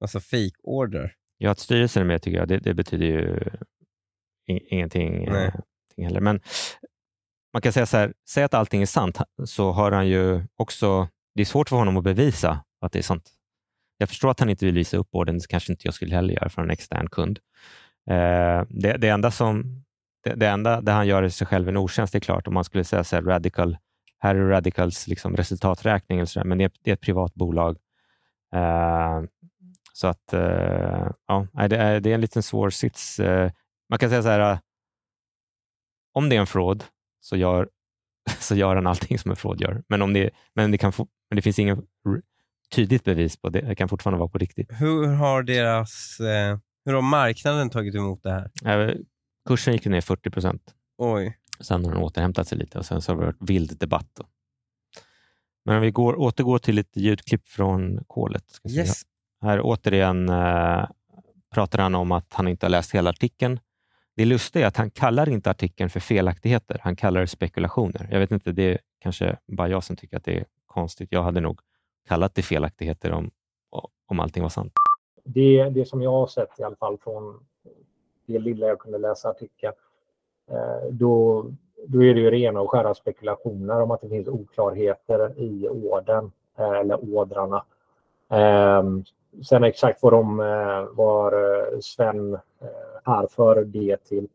[0.00, 1.12] massa fake-order.
[1.38, 3.40] Ja, att styrelsen är med tycker jag, det, det betyder ju
[4.46, 5.54] in, ingenting, eh,
[5.96, 6.20] heller.
[6.20, 6.40] Men
[7.52, 11.08] man kan säga så här, säg att allting är sant, så har han ju också
[11.34, 13.30] det är svårt för honom att bevisa att det är sant.
[13.98, 16.34] Jag förstår att han inte vill visa upp orden, det kanske inte jag skulle heller
[16.34, 17.38] göra för en extern kund.
[18.10, 19.84] Eh, det, det, enda som,
[20.24, 22.64] det, det enda där han gör sig själv en otjänst, det är klart, om man
[22.64, 23.76] skulle säga så här, radical,
[24.18, 27.34] här är Radicals liksom resultaträkning, eller så där, men det är, det är ett privat
[27.34, 27.76] bolag.
[28.54, 29.22] Eh,
[29.92, 33.20] så att, eh, ja, det är, det är en liten svår sits.
[33.20, 33.50] Eh,
[33.88, 34.58] man kan säga så här,
[36.12, 36.84] om det är en fraud
[37.20, 37.68] så gör,
[38.40, 39.82] så gör han allting som en fraud gör.
[39.88, 41.82] Men, om det, men, det, kan få, men det finns ingen
[42.74, 43.60] tydligt bevis på det.
[43.60, 44.70] Det kan fortfarande vara på riktigt.
[44.70, 46.18] Hur har deras
[46.84, 48.50] hur har marknaden tagit emot det här?
[49.44, 50.74] Kursen gick ner 40 procent.
[50.98, 51.38] Oj.
[51.60, 54.08] Sen har den återhämtat sig lite och sen så har det varit vild debatt.
[54.14, 54.26] Då.
[55.64, 58.60] Men om vi går, återgår till ett ljudklipp från kolet.
[58.68, 59.02] Yes.
[59.42, 60.86] Här återigen eh,
[61.54, 63.60] pratar han om att han inte har läst hela artikeln.
[64.16, 66.78] Det lustiga är att han kallar inte artikeln för felaktigheter.
[66.82, 68.08] Han kallar det spekulationer.
[68.10, 71.08] Jag vet inte, det är kanske bara jag som tycker att det är konstigt.
[71.12, 71.60] Jag hade nog
[72.08, 73.30] kallat det felaktigheter om,
[74.06, 74.72] om allting var sant.
[75.24, 77.46] Det, det som jag har sett i alla fall från
[78.26, 79.74] det lilla jag kunde läsa artikeln,
[80.50, 81.44] eh, då,
[81.86, 86.32] då är det ju rena och skära spekulationer om att det finns oklarheter i orden
[86.58, 87.64] eh, eller ådrarna.
[88.30, 89.04] Ehm,
[89.48, 91.34] sen exakt vad de eh, var
[91.80, 92.38] Sven
[93.04, 94.28] här för det till,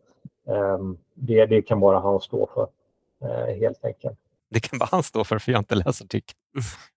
[0.48, 2.68] ehm, det, det kan bara han stå för
[3.60, 4.20] helt enkelt.
[4.50, 6.40] Det kan bara han stå för, för jag har inte läst artikeln.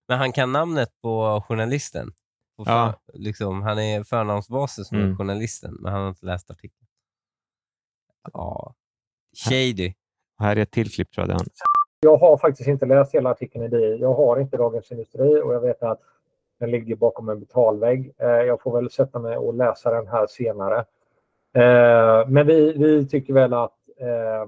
[0.07, 2.13] Men han kan namnet på journalisten?
[2.57, 2.93] På ja.
[3.13, 5.17] liksom, han är förnamnsbasis med mm.
[5.17, 6.82] journalisten, men han har inte läst artikeln.
[8.33, 8.73] Ja.
[9.49, 9.93] Shady.
[10.39, 11.33] Här är ett till klipp tror jag.
[11.33, 11.45] Han.
[11.99, 13.97] Jag har faktiskt inte läst hela artikeln i DI.
[14.01, 15.99] Jag har inte Dagens Industri och jag vet att
[16.59, 18.13] den ligger bakom en betalvägg.
[18.17, 20.79] Eh, jag får väl sätta mig och läsa den här senare.
[21.53, 24.47] Eh, men vi, vi tycker väl att eh,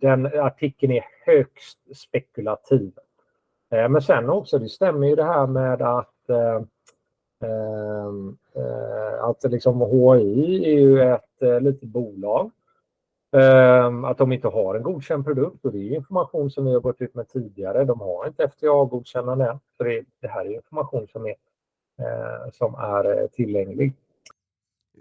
[0.00, 2.92] den artikeln är högst spekulativ.
[3.70, 6.62] Men sen också, det stämmer ju det här med att, eh,
[7.48, 12.50] eh, att liksom HI är ju ett litet bolag.
[14.04, 17.00] Att de inte har en godkänd produkt och det är information som vi har gått
[17.00, 17.84] ut med tidigare.
[17.84, 19.60] De har inte FDA-godkännande än.
[19.76, 21.34] Så det, det, här är information som är,
[22.52, 23.92] som är tillgänglig.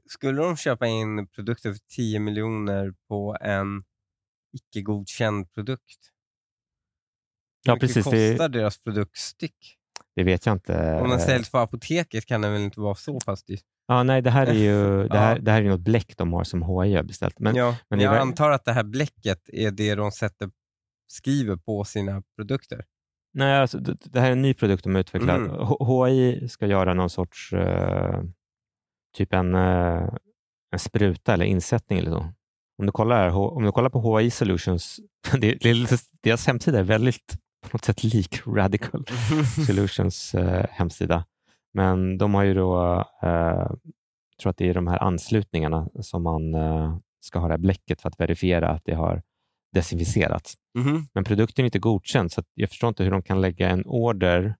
[0.05, 3.83] Skulle de köpa in produkter för 10 miljoner på en
[4.53, 5.99] icke godkänd produkt?
[7.65, 7.97] Ja, precis.
[8.07, 8.59] Hur kostar det...
[8.59, 9.77] deras produkt styck?
[10.15, 10.99] Det vet jag inte.
[11.01, 13.59] Om den säljs på apoteket kan den väl inte vara så pass dyr?
[13.87, 15.41] Ja, nej, det här är ju det här, ja.
[15.41, 17.39] det här är något bläck de har som HI har beställt.
[17.39, 20.49] Men, ja, men jag antar att det här bläcket är det de sätter,
[21.07, 22.85] skriver på sina produkter?
[23.33, 25.35] Nej, alltså, det, det här är en ny produkt de utvecklar.
[25.35, 26.07] Mm.
[26.07, 28.23] HI ska göra någon sorts, uh,
[29.17, 30.09] typ en, uh,
[30.71, 32.33] en spruta eller insättning eller så.
[32.77, 34.99] Om du kollar, om du kollar på HI Solutions,
[35.41, 39.05] det, det, deras hemsida är väldigt på något sätt lik Radical
[39.67, 41.25] Solutions eh, hemsida.
[41.73, 43.71] Men de har ju då, eh,
[44.41, 48.01] tror att det är de här anslutningarna som man eh, ska ha det här bläcket
[48.01, 49.21] för att verifiera att det har
[49.73, 50.53] desinficerats.
[50.77, 51.01] Mm.
[51.13, 54.55] Men produkten är inte godkänd, så jag förstår inte hur de kan lägga en order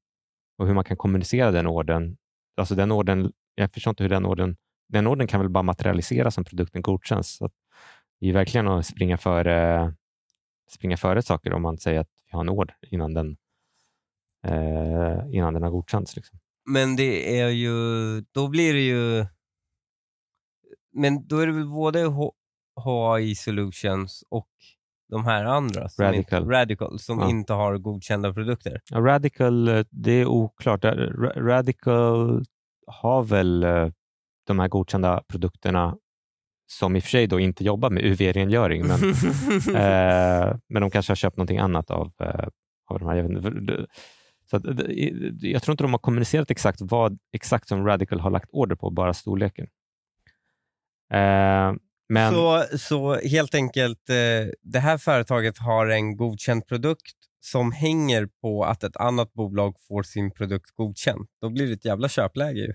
[0.58, 2.18] och hur man kan kommunicera den orden.
[2.58, 4.56] Alltså den orden jag förstår inte hur den orden,
[4.90, 7.36] den orden kan väl bara materialiseras om produkten godkänns.
[7.36, 7.50] Så
[8.20, 9.94] det är verkligen att springa före,
[10.70, 13.38] springa före saker om man säger att har en order innan den,
[14.48, 16.16] eh, innan den har godkänts.
[16.16, 16.40] Liksom.
[16.66, 17.76] Men det är ju,
[18.22, 19.26] då blir det ju,
[20.94, 22.00] men då är det väl både
[23.20, 24.50] HI Solutions och
[25.10, 27.30] de här andra, som Radical, inte, Radical som ja.
[27.30, 28.82] inte har godkända produkter?
[28.90, 30.84] Ja, Radical, eh, det är oklart.
[31.36, 32.46] Radical
[32.88, 33.90] har väl eh,
[34.48, 35.98] de här godkända produkterna
[36.78, 39.04] som i och för sig då inte jobbar med UV-rengöring, men,
[39.76, 42.48] eh, men de kanske har köpt någonting annat av, eh,
[42.90, 43.16] av de här.
[43.16, 43.86] Jag, inte,
[44.50, 44.64] så att,
[45.42, 48.90] jag tror inte de har kommunicerat exakt vad exakt som Radical har lagt order på,
[48.90, 49.68] bara storleken.
[51.14, 51.74] Eh,
[52.10, 52.34] men...
[52.34, 58.64] så, så helt enkelt, eh, det här företaget har en godkänd produkt som hänger på
[58.64, 61.28] att ett annat bolag får sin produkt godkänd.
[61.42, 62.60] Då blir det ett jävla köpläge.
[62.60, 62.74] Ju.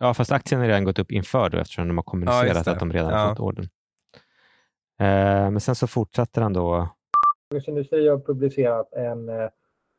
[0.00, 2.78] Ja, fast aktien har redan gått upp inför då, eftersom de har kommunicerat ja, att
[2.78, 3.28] de redan ja.
[3.28, 3.68] fått ordern.
[5.00, 6.88] Eh, men sen så fortsätter han då.
[7.50, 9.48] Dagens Industri har publicerat en, eh,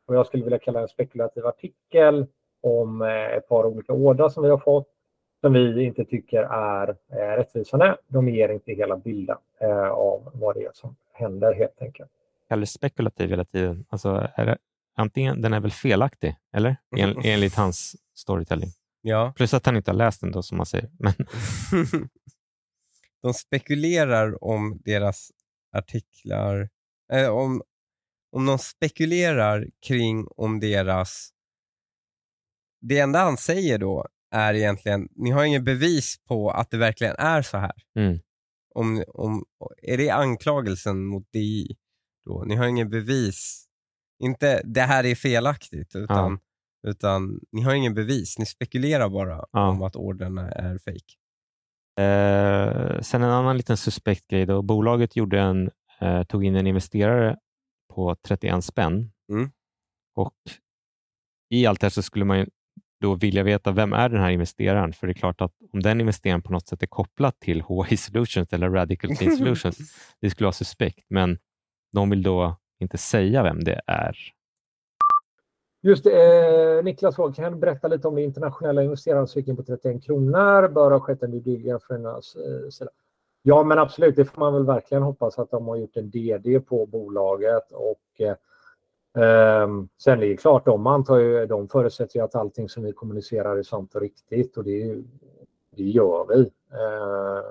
[0.06, 2.28] vad jag skulle vilja kalla en spekulativ artikel
[2.62, 4.88] om eh, ett par olika ordrar som vi har fått
[5.42, 7.98] som vi inte tycker är eh, rättvisande.
[8.08, 12.12] De ger inte hela bilden eh, av vad det är som händer helt enkelt.
[12.50, 13.86] Kallar spekulativ hela tiden.
[13.90, 14.58] Alltså, är det,
[14.96, 16.76] antingen, den är väl felaktig, eller?
[16.98, 18.70] En, enligt hans storytelling.
[19.02, 19.34] Ja.
[19.36, 20.90] Plus att han inte har läst den då, som man säger.
[21.00, 21.14] Men...
[23.22, 25.32] De spekulerar om deras
[25.72, 26.70] artiklar,
[27.14, 27.62] äh, om
[28.32, 31.30] om de spekulerar kring om deras...
[32.82, 37.16] Det enda han säger då är egentligen, ni har ingen bevis på att det verkligen
[37.18, 37.74] är så här.
[37.96, 38.20] Mm.
[38.76, 39.46] Om, om,
[39.84, 41.78] är det anklagelsen mot DI?
[42.26, 42.44] Då?
[42.48, 43.66] Ni har ingen bevis.
[44.24, 46.40] Inte det här är felaktigt, utan,
[46.88, 48.40] utan ni har ingen bevis.
[48.40, 49.70] Ni spekulerar bara Ja.
[49.70, 51.14] om att orderna är fake.
[52.00, 54.46] Eh, sen en annan liten suspekt grej.
[54.46, 54.62] Då.
[54.62, 57.38] Bolaget gjorde en, eh, tog in en investerare
[57.94, 59.12] på 31 spänn.
[59.32, 59.50] Mm.
[60.16, 60.34] Och
[61.50, 62.48] I allt det här så skulle man
[63.02, 64.94] då vilja veta vem är den här investeraren?
[64.94, 67.98] För det är klart att om den investeraren på något sätt är kopplad till Hawaii
[67.98, 69.78] Solutions eller Radical Clean Solutions,
[70.22, 71.06] det skulle vara suspekt.
[71.10, 71.38] Men
[71.94, 74.18] de vill då inte säga vem det är.
[75.84, 80.04] Just det, eh, Niklas frågar, kan du berätta lite om det internationella investerarcykeln på 31
[80.04, 80.68] kronor?
[80.68, 82.92] Bör ha skett en due diligence från deras eh, sida.
[83.44, 86.60] Ja, men absolut, det får man väl verkligen hoppas att de har gjort en DD
[86.60, 88.36] på bolaget och eh,
[89.24, 92.92] ehm, sen är det klart, de antar ju, de förutsätter ju att allting som vi
[92.92, 95.04] kommunicerar är sant och riktigt och det,
[95.76, 96.42] det gör vi.
[96.72, 97.46] Eh,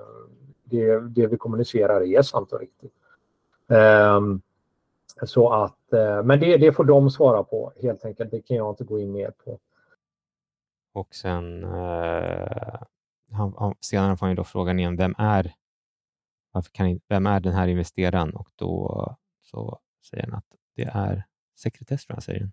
[0.63, 2.93] det, det vi kommunicerar är sant och riktigt.
[3.69, 4.41] Ehm,
[5.27, 8.31] så att, eh, men det, det får de svara på helt enkelt.
[8.31, 9.59] Det kan jag inte gå in mer på.
[10.93, 12.81] Och sen eh,
[13.31, 15.53] han, han, senare får han ju då frågan igen, vem är,
[16.51, 18.35] varför kan, vem är den här investeraren?
[18.35, 19.79] Och då så
[20.09, 21.23] säger han att det är
[21.57, 22.49] sekretess, tror jag säger.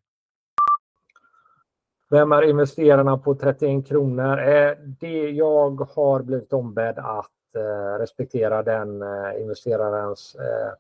[2.11, 4.39] Vem är investerarna på 31 kronor?
[4.39, 10.73] Eh, det, jag har blivit ombedd att eh, respektera den eh, investerarens eh,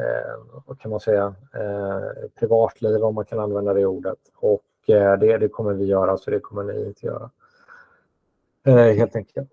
[0.00, 4.18] Eh, vad kan man säga, eh, privatliv om man kan använda det ordet.
[4.34, 7.30] Och eh, det, det kommer vi göra så det kommer ni inte göra.
[8.66, 9.50] Eh, helt enkelt.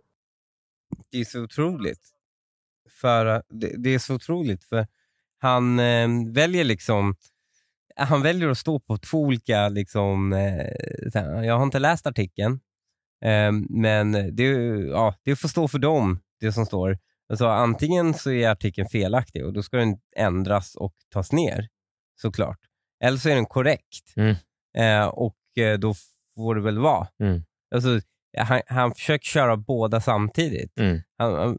[1.11, 2.01] Det är så otroligt.
[3.01, 4.87] För eh, det, det är så otroligt för
[5.39, 7.15] han eh, väljer liksom
[7.95, 12.59] han väljer att stå på två olika, liksom, eh, jag har inte läst artikeln,
[13.21, 14.43] eh, men det,
[14.89, 16.97] ja, det får stå för dem, det som står.
[17.29, 21.67] Alltså, antingen så är artikeln felaktig och då ska den ändras och tas ner,
[22.21, 22.59] såklart.
[23.03, 24.35] Eller så är den korrekt Mm.
[24.77, 25.93] eh, och eh, då
[26.35, 27.07] får det väl vara.
[27.19, 27.43] Mm.
[27.75, 27.99] Alltså,
[28.37, 30.79] han, han försöker köra båda samtidigt.
[30.79, 31.01] Mm.
[31.17, 31.57] Han, han,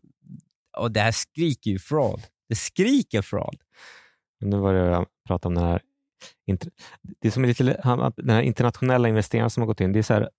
[0.79, 2.21] och det här skriker ju fraud.
[2.49, 3.61] Det skriker fraud.
[4.41, 5.83] Nu var det jag pratade om den här,
[7.21, 7.65] det som är lite,
[8.17, 9.93] den här internationella investeraren som har gått in.
[9.93, 10.31] Det är så här,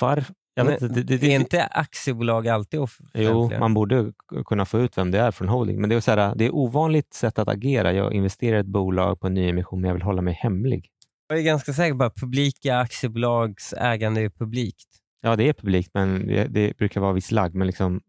[0.00, 3.30] var, jag vet, Men inte, det, det, är det, inte aktiebolag alltid offentliga?
[3.30, 4.12] Jo, man borde
[4.46, 6.54] kunna få ut vem det är från holding, men det är, så här, det är
[6.54, 7.92] ovanligt sätt att agera.
[7.92, 10.88] Jag investerar i ett bolag på en nyemission, men jag vill hålla mig hemlig.
[11.28, 14.88] Jag är ganska säker på att publika aktiebolags ägande är publikt.
[15.20, 17.54] Ja, det är publikt, men det, det brukar vara viss lagg.
[17.54, 18.00] Men liksom,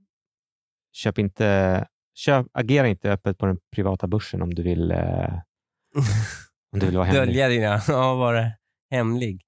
[0.94, 4.98] köp inte, köp, agera inte öppet på den privata börsen om du vill, eh,
[6.74, 7.28] om du vill vara hemlig.
[7.28, 8.52] Dölja dina, ja, vara
[8.92, 9.43] hemlig.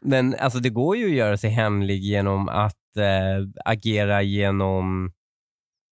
[0.00, 5.12] Men alltså det går ju att göra sig hemlig genom att eh, agera genom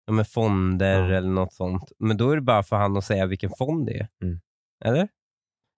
[0.07, 1.17] ja, med fonder Ja.
[1.17, 1.93] eller något sånt.
[1.99, 4.09] Men då är det bara för han att säga vilken fond det är.
[4.23, 4.41] Mm.
[4.85, 5.09] Eller?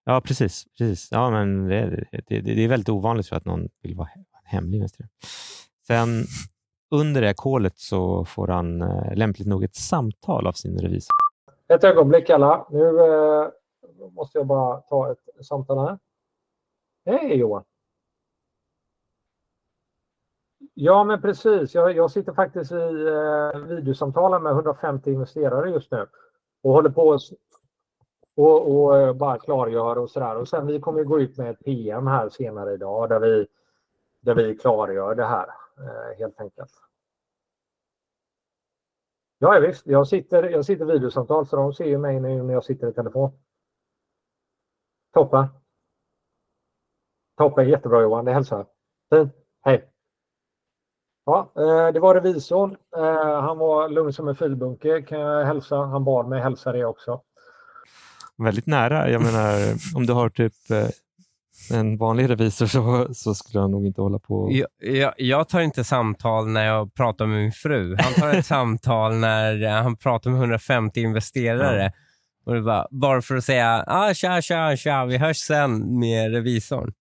[0.04, 0.64] Ja, precis.
[0.78, 1.08] precis.
[1.12, 4.76] Ja, men det, det, det är väldigt ovanligt jag, att någon vill vara he- hemlig
[4.76, 5.10] investerare.
[5.86, 6.24] Sen
[6.90, 11.12] under det här callet så får han eh, lämpligt nog ett samtal av sin revisor.
[11.74, 12.66] Ett ögonblick alla.
[12.70, 13.48] Nu eh,
[14.12, 15.98] måste jag bara ta ett samtal här.
[17.06, 17.64] Hej Johan!
[20.78, 21.74] Ja men precis.
[21.74, 26.06] Jag, jag sitter faktiskt i eh, videosamtalen med 150 investerare just nu.
[26.62, 27.20] Och håller på och,
[28.36, 30.36] och, och eh, bara klargör och sådär.
[30.36, 33.46] Och sen vi kommer gå ut med ett PM här senare idag där vi,
[34.20, 36.72] där vi klargör det här eh, helt enkelt.
[39.38, 39.86] Ja, ja, visst.
[39.86, 42.88] Jag sitter, jag sitter i videosamtal så de ser ju mig nu när jag sitter
[42.88, 43.38] i telefon.
[45.12, 45.46] Toppen.
[47.36, 48.66] Toppen, jättebra Johan, det hälsar jag.
[49.18, 49.95] Fint, hej.
[51.26, 52.76] Ja, eh, det var revisorn.
[52.96, 55.76] Eh, Han var lugn som en filbunke kan jag hälsa.
[55.76, 57.20] Han bad mig hälsa det också.
[58.38, 59.10] Väldigt nära.
[59.10, 60.88] Jag menar, om du har typ eh,
[61.78, 64.48] en vanlig revisor så, så skulle han nog inte hålla på.
[64.52, 67.96] Jag, jag, jag tar inte samtal när jag pratar med min fru.
[67.98, 71.92] Han tar ett samtal när han pratar med 150 investerare.
[72.46, 76.32] Och det bara, bara för att säga ah, tja, tja, tja, vi hörs sen med
[76.32, 76.92] revisorn.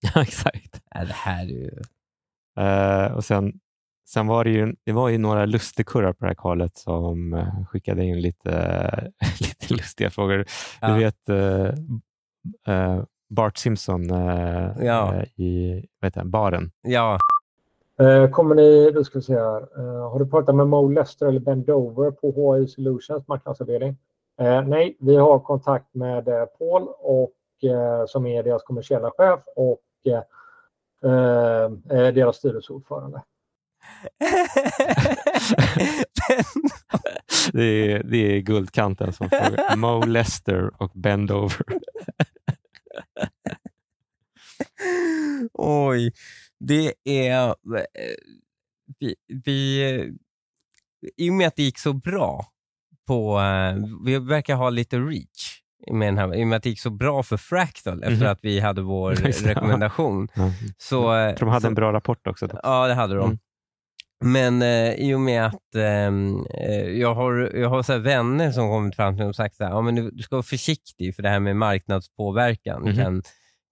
[0.14, 0.80] Ja, exakt.
[0.94, 1.70] Äh, det här är ju...
[2.60, 3.52] Eh, och sen,
[4.12, 7.64] sen var det ju, det var ju några lustigkurrar på det här callet som eh,
[7.66, 8.50] skickade in lite,
[9.40, 10.44] lite lustiga frågor.
[10.80, 10.88] Ja.
[10.88, 11.68] Du vet eh,
[12.74, 14.08] eh, Bart Simpson
[14.80, 15.22] Ja.
[15.36, 16.70] i heter det, baren.
[16.82, 17.18] Ja,
[18.32, 19.68] Kommer ni, då ska vi se här.
[20.08, 23.96] Har du pratat med Mo Lester eller Ben Dover på HI Solutions marknadsavdelning?
[24.66, 26.24] Nej, vi har kontakt med
[26.58, 27.32] Paul och,
[28.08, 29.80] som är deras kommersiella chef och
[32.14, 33.22] deras styrelseordförande.
[37.52, 39.76] det, är, det är guldkanten som frågar.
[39.76, 41.62] Mo Lester och Bendover.
[45.52, 46.12] Oj,
[46.60, 47.54] det är...
[48.98, 49.14] Vi,
[49.44, 49.82] vi,
[51.16, 52.46] I och med att det gick så bra
[53.06, 53.40] på...
[54.04, 55.60] Vi verkar ha lite reach
[55.90, 58.32] med den här, i och med att det gick så bra för Fractal efter Mhm.
[58.32, 59.14] att vi hade vår
[59.44, 60.28] rekommendation.
[60.34, 60.52] Ja.
[60.78, 62.46] Så, Jag tror de hade så, en bra rapport också.
[62.46, 62.60] då.
[62.62, 63.24] Ja, det hade de.
[63.24, 63.38] Mm.
[64.24, 68.68] Men eh, i och med att ehm, eh, jag har, jag har så vänner som
[68.68, 71.14] kommit fram till mig och sagt så här, ja, men du, du ska vara försiktig
[71.16, 72.96] för det här med marknadspåverkan Mhm.
[72.96, 73.22] kan,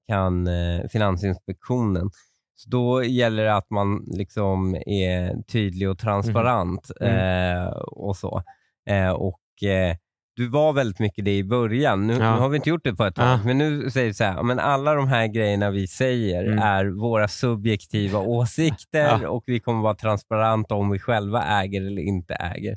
[0.08, 2.10] kan eh, Finansinspektionen.
[2.54, 7.56] Så då gäller det att man liksom är tydlig och transparent Mm.
[7.56, 8.42] eh, och så.
[8.88, 9.96] Eh, och eh,
[10.36, 12.06] du var väldigt mycket det i början.
[12.06, 12.34] Nu, Ja.
[12.34, 13.40] nu har vi inte gjort det på ett tag, Ja.
[13.44, 16.58] men nu säger du så här, men alla de här grejerna vi säger Mm.
[16.58, 19.28] är våra subjektiva åsikter Ja.
[19.28, 22.76] och vi kommer vara transparenta om vi själva äger eller inte äger.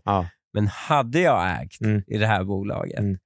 [0.53, 2.01] Men hade jag ägt Mm.
[2.07, 3.17] i det här bolaget, Mm.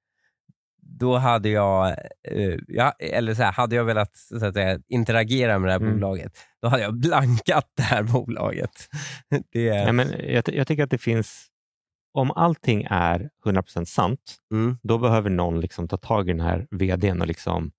[1.00, 1.88] då hade jag,
[2.32, 5.80] eh, ja, eller så här, hade jag velat så att säga, interagera med det här
[5.80, 5.94] Mm.
[5.94, 6.32] bolaget,
[6.62, 8.72] då hade jag blankat det här bolaget.
[9.54, 11.48] Det, Ja, men jag, jag tycker att det finns,
[12.14, 16.68] om allting är 100% sant, mm, då behöver någon liksom ta tag i den här
[16.72, 17.72] vdn och liksom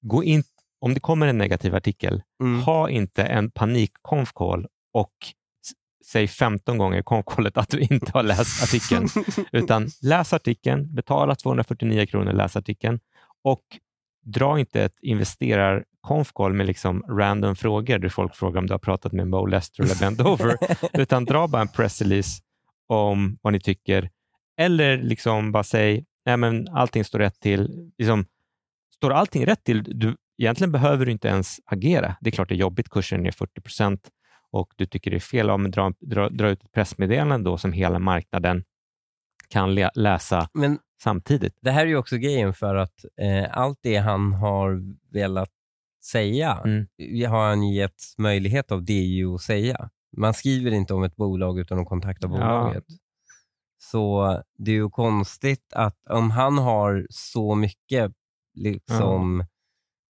[0.00, 0.42] gå in.
[0.80, 2.62] Om det kommer en negativ artikel, mm.
[2.62, 3.92] ha inte en panik
[4.34, 5.12] call och
[6.06, 9.08] säg 15 gånger i konfkollet att du inte har läst artikeln,
[9.52, 13.00] utan läs artikeln, betala 249 kronor, läs artikeln
[13.42, 13.62] och
[14.24, 18.78] dra inte ett investerar konfkoll med liksom random frågor där folk frågar om du har
[18.78, 20.56] pratat med Mo Lester eller Ben Dover,
[20.92, 22.42] utan dra bara en pressrelease
[22.86, 24.10] om vad ni tycker
[24.60, 27.90] eller liksom bara säg nej men allting står rätt till.
[27.98, 28.26] Liksom,
[28.96, 32.16] står allting rätt till, du, egentligen behöver du inte ens agera.
[32.20, 34.08] Det är klart det är jobbigt, kursen är 40 procent
[34.50, 37.58] och du tycker det är fel, ja, men dra, dra, dra ut ett pressmeddelande då
[37.58, 38.64] som hela marknaden
[39.48, 41.58] kan lä- läsa Men samtidigt.
[41.62, 44.80] det här är ju också grejen för att eh, allt det han har
[45.12, 45.50] velat
[46.04, 46.86] säga Mm.
[47.30, 49.90] har han gett möjlighet av DO att säga.
[50.16, 52.30] Man skriver inte om ett bolag utan att kontakta Ja.
[52.32, 52.84] bolaget.
[53.78, 58.12] Så det är ju konstigt att om han har så mycket
[58.54, 59.44] liksom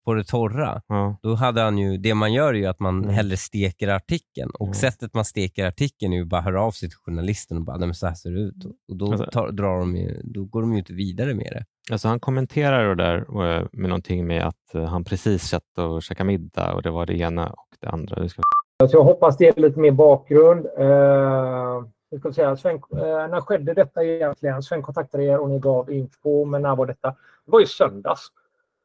[0.04, 1.18] på det torra, Ja.
[1.22, 3.14] då hade han ju, det man gör är ju att man Mm.
[3.14, 4.74] hellre steker artikeln och Mm.
[4.74, 7.76] sättet man steker artikeln är ju bara att höra av sig till journalisten och bara,
[7.76, 8.64] nej men så här ser det ut.
[8.88, 11.64] Och då, Alltså- tar, drar de ju, då går de ju inte vidare med det.
[11.92, 16.02] Alltså han kommenterar det där eh, med någonting med att eh, han precis satt och
[16.02, 18.22] käkade middag och det var det ena och det andra.
[18.22, 18.42] Det ska...
[18.80, 20.66] Så jag hoppas det är lite mer bakgrund.
[20.76, 24.62] Eh, jag ska säga, Sven, eh, när skedde detta egentligen?
[24.62, 27.08] Sven kontaktade er och ni gav info, men när var detta?
[27.44, 28.28] Det var i söndags.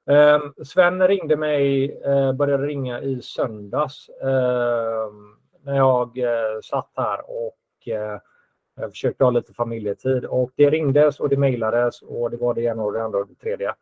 [0.10, 5.14] Eh, Sven ringde mig, eh, började ringa i söndags eh,
[5.62, 8.20] när jag eh, satt här och eh,
[8.76, 10.26] jag försökte ha lite familjetid.
[10.26, 13.28] Och det ringdes och det mejlades och det var det ena och det andra och
[13.28, 13.74] det tredje.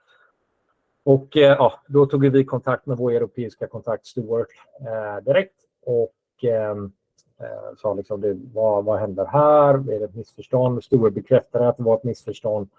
[1.04, 4.48] Och eh, ja, då tog vi kontakt med vår europeiska kontakt Stuart
[4.82, 5.54] eh, direkt
[5.88, 6.92] och ehm,
[7.40, 9.74] eh, sa liksom det, vad, vad händer här?
[9.74, 10.84] Är det ett missförstånd?
[10.84, 12.70] Stuart bekräftade att det var ett missförstånd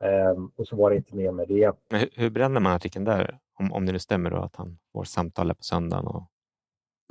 [0.00, 1.72] ehm, och så var det inte mer med det.
[1.90, 3.38] Men hur, hur bränner man artikeln där?
[3.58, 6.06] Om, om det nu stämmer då att han får samtal på söndagen.
[6.06, 6.22] Och...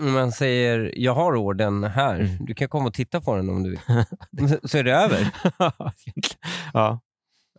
[0.01, 2.45] Man säger, jag har orden här, Mm.
[2.45, 3.79] du kan komma och titta på den om du vill.
[4.69, 5.33] Så- är det över.
[6.73, 6.99] Ja.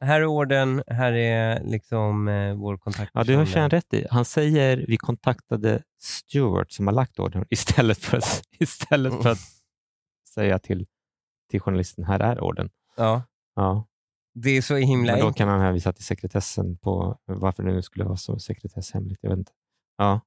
[0.01, 3.11] Här är orden, här är liksom eh, vår kontakt.
[3.15, 4.07] ja, det har Kjell rätt i.
[4.11, 9.39] Han säger vi kontaktade Stewart som har lagt ordern istället för att, istället för att
[10.35, 10.87] säga till,
[11.51, 12.71] till journalisten här är ordern.
[12.97, 13.23] Ja,
[13.55, 13.87] Ja.
[14.35, 17.83] det är så himla Men då kan han hänvisa till sekretessen på varför det nu
[17.83, 19.19] skulle vara så sekretesshemligt.
[19.23, 19.53] Jag vet inte.
[19.97, 20.21] Ja.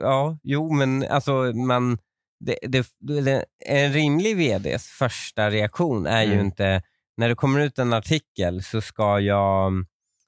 [0.00, 1.98] Ja, jo men alltså man,
[2.40, 6.46] det, det, det, en rimlig vds första reaktion är ju Mm.
[6.46, 6.82] inte,
[7.16, 9.72] när det kommer ut en artikel så ska jag,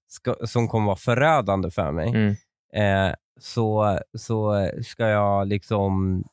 [0.09, 2.31] ska, som kommer vara förödande för mig, Mm.
[3.09, 6.25] eh, så, så ska jag liksom,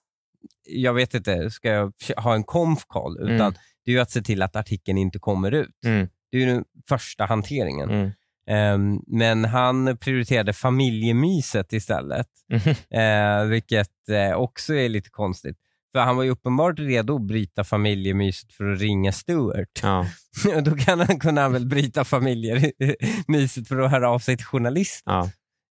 [0.68, 3.54] jag vet inte, ska jag ha en conf call, utan Mm.
[3.86, 5.86] det är ju att se till att artikeln inte kommer ut.
[5.86, 6.08] Mm.
[6.32, 7.90] Det är ju den första hanteringen.
[7.90, 8.12] Mm.
[8.50, 12.76] Ehm, men han prioriterade familjemyset istället, Mm.
[13.44, 15.58] eh, vilket eh, också är lite konstigt.
[15.92, 19.80] För han var ju uppenbart redo att bryta familjemyset för att ringa Stuart.
[19.84, 20.06] Ja.
[20.64, 25.14] Då kan han, kunde han väl bryta familjemyset för att höra av sig till journalisten
[25.14, 25.30] Ja.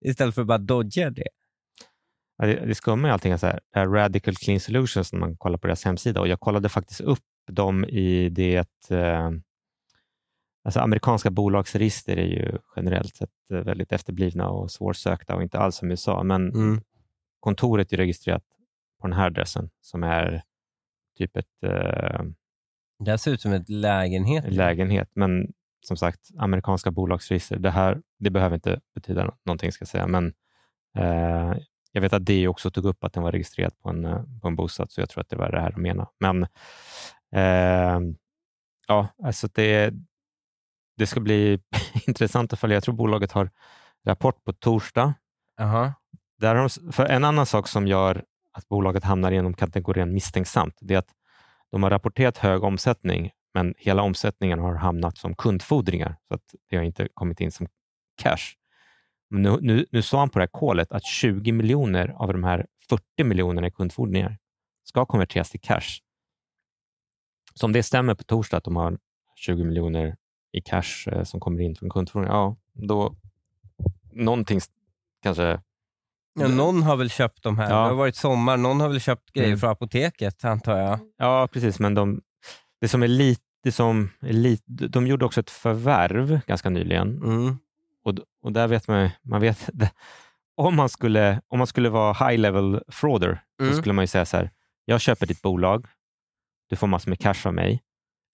[0.04, 1.28] Istället för att bara dodga det.
[2.38, 5.20] Ja, Det, det skumma i allting är så här, det här Radical Clean Solutions när
[5.20, 7.20] man kollar på deras hemsida och jag kollade faktiskt upp
[7.52, 9.32] dem i det, eh,
[10.66, 15.76] Alltså amerikanska bolagsregister är ju generellt sett eh, väldigt efterblivna och svårsökta och inte alls
[15.76, 16.82] som USA, men Mm.
[17.40, 18.44] kontoret är registrerat
[19.02, 20.42] på den här adressen som är
[21.18, 22.22] typ ett eh,
[23.00, 24.54] Det ser ut som ett lägenhet.
[24.54, 25.10] lägenhet.
[25.14, 25.54] Men
[25.84, 30.08] som sagt, amerikanska bolagsregister, det här det behöver inte betyda nå- någonting ska jag säga,
[30.08, 30.34] men
[30.98, 31.54] eh,
[31.92, 34.48] jag vet att det också tog upp att den var registrerad på en, eh, på
[34.48, 36.10] en bostad, så jag tror att det var det här de menade.
[36.20, 36.44] Men
[37.36, 38.00] eh,
[38.88, 39.94] ja, alltså det,
[40.98, 41.60] det ska bli
[42.08, 42.76] intressant att följa.
[42.76, 43.50] Jag tror bolaget har
[44.06, 45.14] rapport på torsdag.
[45.58, 45.94] Jaha.
[46.40, 50.94] Där de, för en annan sak som gör att bolaget hamnar inom kategorin misstänksamt, det
[50.94, 51.14] är att
[51.72, 56.76] de har rapporterat hög omsättning, men hela omsättningen har hamnat som kundfordringar, så att det
[56.78, 57.68] har inte kommit in som
[58.22, 58.56] cash.
[59.30, 62.66] Nu, nu, nu sa han på det här callet att 20 miljoner av de här
[62.90, 64.38] 40 miljonerna i kundfordringar
[64.84, 66.00] ska konverteras till cash.
[67.54, 68.98] Så om det stämmer på torsdag att de har
[69.36, 70.16] 20 miljoner
[70.52, 73.16] i cash eh, som kommer in från kundfordringar, ja, då
[74.12, 74.60] någonting
[75.24, 75.62] kanske
[76.40, 77.70] Ja, någon har väl köpt de här.
[77.70, 77.76] Ja.
[77.76, 78.58] Det har varit sommar.
[78.58, 79.60] Någon har väl köpt grejer Mm.
[79.60, 81.00] från apoteket, antar jag.
[81.18, 81.80] Ja, precis.
[81.80, 82.22] Men de,
[82.84, 87.58] det som är lite som är lite, de gjorde också ett förvärv ganska nyligen Mm.
[88.06, 89.70] och, och där vet man, man vet,
[90.56, 93.72] om man skulle, om man skulle vara high level frauder, Mm.
[93.74, 94.52] så skulle man ju säga så här,
[94.86, 95.86] jag köper ditt bolag,
[96.70, 97.82] du får massor med cash av mig.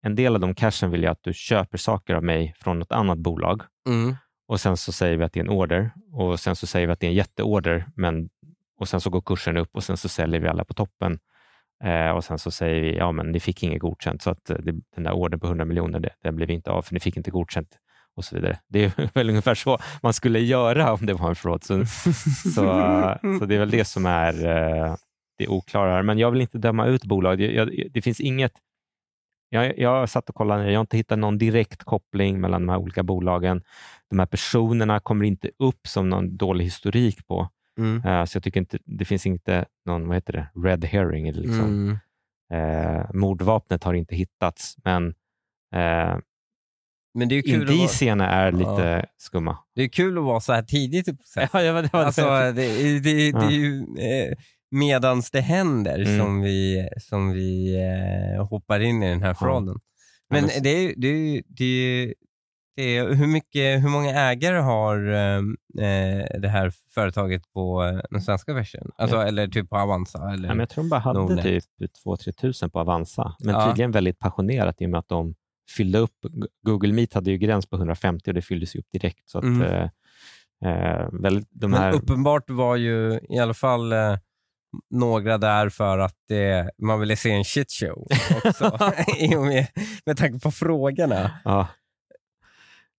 [0.02, 2.92] En del av de cashen vill jag att du köper saker av mig från något
[2.92, 4.16] annat bolag Mm.
[4.48, 6.92] och sen så säger vi att det är en order och sen så säger vi
[6.92, 8.28] att det är en jätteorder men,
[8.80, 11.18] och sen så går kursen upp och sen så säljer vi alla på toppen.
[11.84, 14.56] Eh, och sen så säger vi, ja men ni fick inget godkänt så att eh,
[14.56, 17.16] det, den där ordern på 100 miljoner, det, den blev inte av för ni fick
[17.16, 17.78] inte godkänt
[18.16, 18.58] och så vidare.
[18.68, 21.64] Det är väl ungefär så man skulle göra om det var en fraud.
[21.64, 22.50] Så, så,
[23.38, 24.94] så det är väl det som är eh,
[25.38, 26.02] det oklara här.
[26.02, 27.40] Men jag vill inte döma ut bolag.
[27.40, 28.52] Jag, jag, det finns inget
[29.48, 32.78] jag, jag satt och kollade, jag har inte hittat någon direkt koppling mellan de här
[32.78, 33.62] olika bolagen.
[34.10, 37.48] De här personerna kommer inte upp som någon dålig historik på.
[37.78, 38.04] Mm.
[38.04, 41.28] Eh, så jag tycker inte, det finns inte någon, vad heter det, red herring.
[41.28, 41.60] Eller liksom.
[41.60, 41.96] Mm.
[42.52, 45.06] Eh, mordvapnet har inte hittats, men
[45.74, 46.18] eh,
[47.14, 49.58] Men det är ju kul, att vara, indicierna är lite skumma.
[49.74, 51.48] det är kul att vara så här tidigt i processen.
[51.52, 52.06] Ja, ja, det var det.
[52.06, 53.46] Alltså, det, det, det, Ja.
[53.46, 54.36] är ju eh,
[54.70, 56.18] medans det händer Mm.
[56.18, 57.76] som vi, som vi
[58.36, 59.80] eh, hoppar in i den här frauden.
[60.30, 62.14] Men men- det är ju, det är, det är,
[62.76, 65.36] det är, hur, mycket, hur många ägare har eh,
[65.86, 68.90] eh, det här företaget på eh, den svenska börsen?
[68.96, 70.18] Alltså, Eller typ på Avanza?
[70.32, 70.48] Eller?
[70.48, 71.44] Ja, men jag tror de bara hade Nordnet.
[71.44, 71.64] typ
[72.04, 73.66] 2-3 tusen på Avanza, men Ja.
[73.68, 75.34] tydligen väldigt passionerat i och med att de
[75.76, 76.16] fyllde upp.
[76.66, 79.28] Google Meet hade ju gräns på 150 och det fylldes ju upp direkt.
[79.28, 79.62] Så att, Mm.
[79.62, 79.88] eh,
[80.64, 84.16] eh, väldigt, de Men här, uppenbart var ju i alla fall eh,
[84.90, 88.06] några där för att det, man ville se en shitshow
[88.44, 88.78] också.
[89.44, 89.66] Med,
[90.06, 91.30] med tanke på frågorna.
[91.44, 91.68] ja,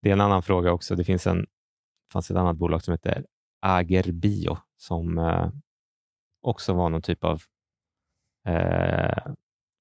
[0.02, 0.96] det är en annan fråga också.
[0.96, 1.46] Det finns en,
[2.12, 3.26] fanns ett annat bolag som heter
[3.60, 5.50] Agerbio som eh,
[6.42, 7.42] också var någon typ av
[8.46, 9.32] eh,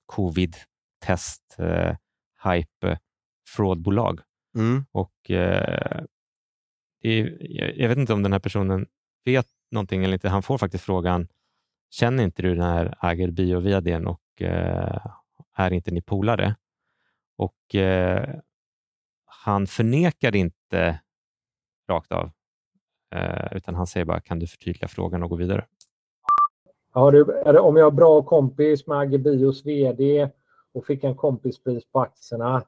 [0.06, 1.96] covid-test, eh,
[2.44, 3.00] hype,
[3.48, 4.22] fraudbolag.
[4.56, 4.86] Mm.
[4.92, 6.04] Och eh,
[7.02, 7.38] är,
[7.80, 8.88] jag, vet inte om den här personen
[9.26, 10.30] vet någonting eller inte.
[10.30, 11.28] Han får faktiskt frågan,
[11.90, 15.06] känner inte du den här Ager bio och eh,
[15.54, 16.56] är inte ni polare?
[17.38, 18.40] Och eh,
[19.48, 21.00] han förnekar inte
[21.90, 22.32] rakt av,
[23.16, 25.66] eh, utan han säger bara, kan du förtydliga frågan och gå vidare?
[26.94, 30.30] Ja, du, är det, om jag är bra kompis med Agge Bios VD
[30.74, 32.64] och fick en kompispris på aktierna.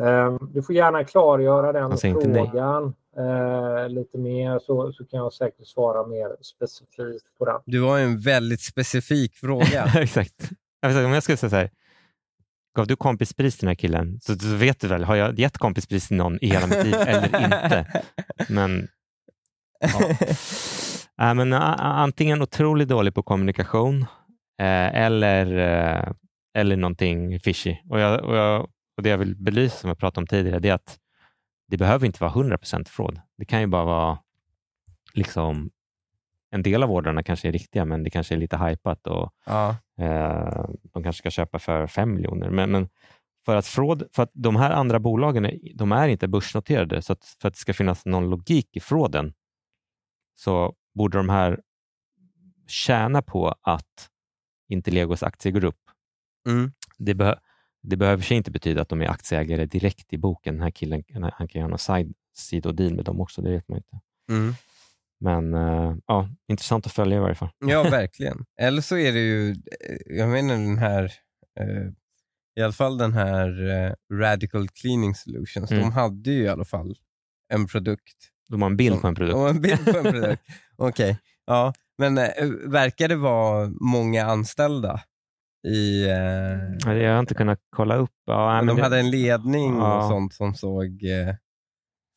[0.00, 5.66] Eh, du får gärna klargöra den frågan eh, lite mer så, så kan jag säkert
[5.66, 7.60] svara mer specifikt på den.
[7.64, 9.84] Du har ju en väldigt specifik fråga.
[9.96, 10.50] Exakt.
[10.80, 11.70] Jag Om jag skulle säga så här,
[12.74, 15.58] gav du kompispris till den här killen, så, så vet du väl, har jag gett
[15.58, 18.02] kompispris till någon i hela mitt liv eller inte?
[18.48, 18.88] Men,
[19.80, 20.16] ja.
[21.20, 24.02] Äh, men, antingen otroligt dålig på kommunikation
[24.60, 26.12] eh, eller, eh,
[26.54, 27.76] eller någonting fishy.
[27.90, 28.60] Och, jag, och, jag,
[28.96, 30.98] och Det jag vill belysa, som jag pratade om tidigare, det är att
[31.68, 33.20] det behöver inte vara 100% fraud.
[33.38, 34.18] Det kan ju bara vara
[35.14, 35.70] liksom
[36.54, 39.76] en del av ordrarna kanske är riktiga, men det kanske är lite hypat och ja.
[39.98, 42.50] Eh, de kanske ska köpa för 5 miljoner.
[42.50, 42.88] Men, men
[43.46, 47.12] för, att fraud, för att de här andra bolagen är, de är inte börsnoterade, så
[47.12, 49.34] att för att det ska finnas någon logik i frauden
[50.34, 51.60] så borde de här
[52.66, 54.08] tjäna på att
[54.68, 55.90] inte Legos aktie går upp.
[56.48, 56.72] Mm.
[56.98, 57.38] Det, beh-
[57.82, 60.54] det behöver sig inte betyda att de är aktieägare direkt i boken.
[60.54, 63.68] Den här killen han kan ju ha någon side, sidodeal med dem också, det vet
[63.68, 64.00] man inte.
[64.30, 64.54] Mm.
[65.24, 67.50] Men eh, ja, intressant att följa i varje fall.
[67.66, 68.44] Ja, verkligen.
[68.60, 69.56] Eller så är det ju, eh,
[70.18, 71.04] jag menar den här,
[71.60, 71.88] eh,
[72.60, 73.48] i alla fall den här
[74.12, 75.82] Radical Cleaning Solutions, Mm.
[75.82, 76.96] de hade ju i alla fall
[77.54, 78.16] en produkt.
[78.48, 79.36] De har en bild på en produkt.
[79.36, 80.42] Och en bild på en produkt.
[80.76, 81.72] Okej, ja.
[81.98, 82.14] Men
[82.70, 85.00] verkar det vara många anställda
[85.68, 86.04] i...
[86.10, 86.14] Eh,
[86.84, 88.10] Ja, Jag har inte kunnat kolla upp.
[88.26, 90.08] Ja, men men de det- hade en ledning och Ja.
[90.08, 91.34] sånt som såg eh,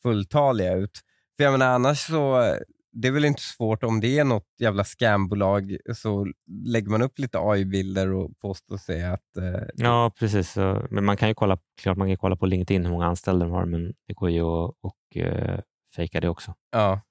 [0.04, 1.02] fulltaliga ut.
[1.38, 2.56] För jag menar annars så,
[3.02, 6.28] det är väl inte svårt om det är något jävla scambolag så
[6.66, 9.38] lägger man upp lite AI-bilder och påstår sig att...
[9.38, 10.56] Eh, Ja, precis.
[10.90, 13.52] Men man kan ju kolla, klart man kan kolla på LinkedIn hur många anställda de
[13.52, 15.60] har, men det går ju att och, eh,
[15.96, 16.54] fejka det också.
[16.72, 17.02] Ja,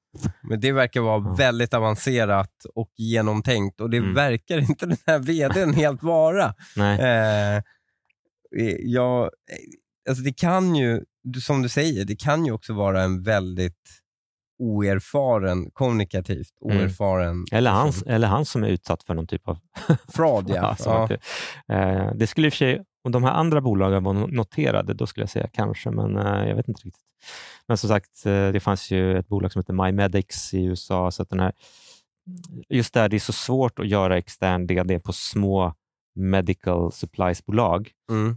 [0.43, 1.35] men det verkar vara Ja.
[1.35, 4.15] väldigt avancerat och genomtänkt och det Mm.
[4.15, 6.55] verkar inte den här vdn helt vara.
[6.77, 7.01] Nej.
[7.01, 7.63] Eh,
[8.81, 9.29] jag, eh,
[10.09, 11.05] alltså det kan ju,
[11.43, 13.91] som du säger, det kan ju också vara en väldigt
[14.59, 16.77] oerfaren, kommunikativt Mm.
[16.79, 18.09] oerfaren Eller, han, person.
[18.09, 19.59] eller han som är utsatt för någon typ av
[20.09, 20.45] fraud.
[20.49, 20.77] Ja.
[20.85, 21.09] Ja.
[21.77, 24.95] eh, det skulle i och för sig, om de här andra bolagen var no- noterade,
[24.95, 27.03] då skulle jag säga kanske, men eh, jag vet inte riktigt.
[27.69, 31.23] Men som sagt, eh, det fanns ju ett bolag som heter MyMedics i USA, så
[31.23, 31.53] att den här,
[32.69, 35.75] just där det är så svårt att göra extern DD på små
[36.15, 38.37] medical supplies-bolag, Mm.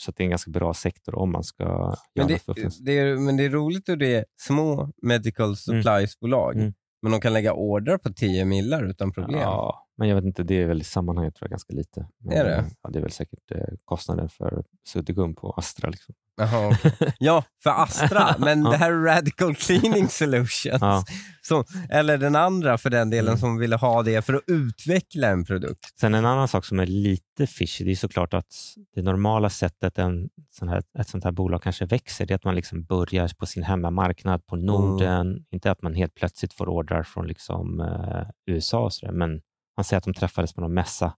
[0.00, 3.16] Så det är en ganska bra sektor om man ska göra Men, det, det är,
[3.16, 6.72] men det är roligt hur det är små medical supplies-bolag, Mm.
[7.02, 9.40] men de kan lägga order på 10 millar utan problem.
[9.40, 12.06] Ja, men jag vet inte, det är väl i sammanhanget tror jag ganska lite.
[12.24, 12.54] Men, Är det?
[12.56, 15.90] eh, Ja, det är väl säkert eh, kostnaden för suddgum på Astra.
[15.90, 16.14] Liksom.
[16.36, 17.14] Jaha, okej.
[17.18, 20.78] ja, för Astra, men det här är Radical Cleaning Solutions.
[20.80, 21.04] Ja.
[21.42, 23.38] Som, eller den andra för den delen Mm.
[23.38, 25.98] som ville ha det för att utveckla en produkt.
[26.00, 28.46] Sen en annan sak som är lite fishy, det är såklart att
[28.94, 32.44] det normala sättet en sån här, ett sånt här bolag kanske växer, det är att
[32.44, 35.44] man liksom börjar på sin hemmamarknad på Norden.
[35.50, 39.40] Inte att man helt plötsligt får ordrar från liksom, eh, USA, och så där, men
[39.80, 41.14] man säger att de träffades på någon mässa.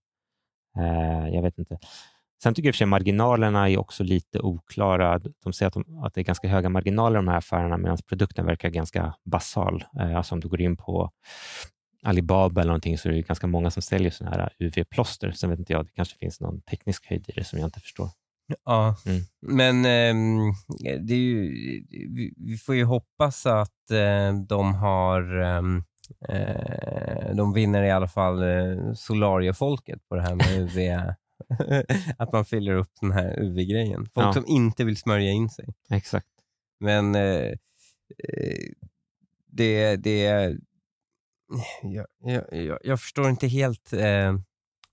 [0.78, 1.78] Eh, jag vet inte.
[2.42, 5.18] Sen tycker jag i och för sig marginalerna är också lite oklara.
[5.44, 7.98] De säger att, de, att det är ganska höga marginaler i de här affärerna medan
[8.08, 9.84] produkten verkar ganska basal.
[10.00, 11.10] Eh, alltså om du går in på
[12.02, 15.30] Alibaba eller någonting så är det ganska många som säljer sådana här UV-plåster.
[15.32, 17.80] Sen vet inte jag, det kanske finns någon teknisk höjd i det som jag inte
[17.80, 18.08] förstår.
[18.64, 19.22] Ja, Mm.
[19.46, 20.52] men ehm,
[21.06, 21.40] det är ju,
[21.90, 25.84] vi, vi får ju hoppas att eh, de har ehm,
[26.28, 31.00] eh, de vinner i alla fall eh, solariefolket på det här med UV.
[32.18, 34.08] att man fyller upp den här UV-grejen.
[34.14, 34.32] Folk Ja.
[34.32, 35.74] som inte vill smörja in sig.
[35.90, 36.26] Exakt.
[36.80, 37.46] Men eh,
[38.18, 38.68] eh,
[39.46, 40.22] det, det
[41.82, 42.06] jag,
[42.50, 44.34] jag, jag, förstår inte helt eh,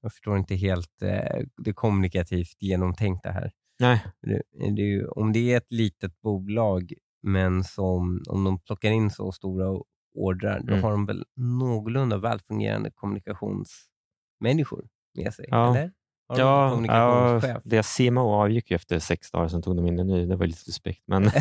[0.01, 3.51] jag förstår inte helt eh, det kommunikativt genomtänkta här.
[3.79, 4.41] Nej, Det,
[4.75, 6.93] det om det är ett litet bolag,
[7.23, 9.81] men som, om de plockar in så stora
[10.15, 10.83] ordrar, då Mm.
[10.83, 15.45] har de väl någorlunda välfungerande kommunikationsmänniskor med sig?
[15.49, 15.69] Ja.
[15.77, 15.91] Eller?
[16.27, 20.07] Har ja, ja, deras CMO avgick ju efter sex dagar, sen tog de in en
[20.07, 20.25] ny.
[20.25, 21.03] Det var lite suspekt.
[21.07, 21.23] Men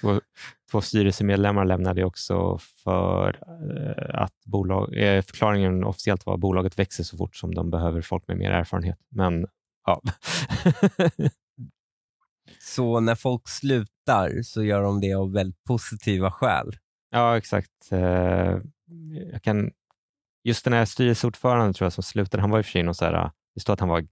[0.00, 0.20] två,
[0.70, 7.04] två styrelsemedlemmar lämnade också för eh, att bolag, eh, förklaringen officiellt var att bolaget växer
[7.04, 8.98] så fort som de behöver folk med mer erfarenhet.
[9.08, 9.46] Men
[9.86, 10.00] ja,
[12.60, 13.93] så när folk slutar
[14.42, 16.76] så gör de det av väldigt positiva skäl.
[17.10, 17.70] ja exakt.
[17.92, 18.56] Eh,
[19.32, 19.70] jag kan,
[20.44, 22.94] just den här styrelseordföranden tror jag som slutade, han var i och för sig någon
[22.94, 24.06] så här, det står att han var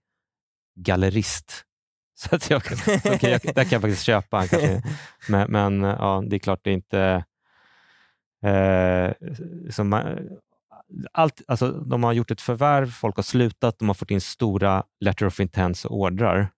[0.77, 1.65] gallerist.
[2.15, 2.79] Så att jag, kan-
[3.15, 4.37] okej, jag, där kan jag faktiskt köpa.
[4.37, 4.83] Han kanske,
[5.29, 7.25] men men ja, det är klart det är inte...
[8.45, 9.13] Eh,
[9.71, 10.29] som, man-
[11.13, 14.85] allt, alltså, de har gjort ett förvärv, folk har slutat, de har fått in stora
[15.01, 16.49] letter of intents och ordrar.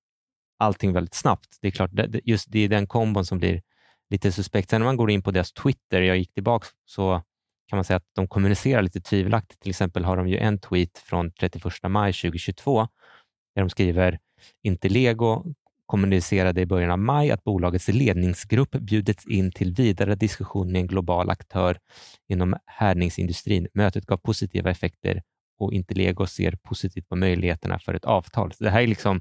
[0.65, 1.59] Allting väldigt snabbt.
[1.61, 1.91] Det är klart,
[2.25, 3.63] just det är den kombon som blir
[4.11, 4.71] lite suspekt.
[4.71, 7.23] Sen när man går in på deras Twitter, jag gick tillbaka, så
[7.69, 9.61] kan man säga att de kommunicerar lite tvivelaktigt.
[9.61, 12.89] Till exempel har de ju en tweet från 31 maj 2022
[13.55, 14.19] där de skriver
[14.63, 15.45] Intellego
[15.87, 20.87] kommunicerade i början av maj att bolagets ledningsgrupp bjudits in till vidare diskussion med en
[20.87, 21.79] global aktör
[22.29, 23.69] inom härdningsindustrin.
[23.75, 25.23] Mötet gav positiva effekter
[25.59, 28.53] och Interlego ser positivt på möjligheterna för ett avtal.
[28.53, 29.21] Så det, här är liksom,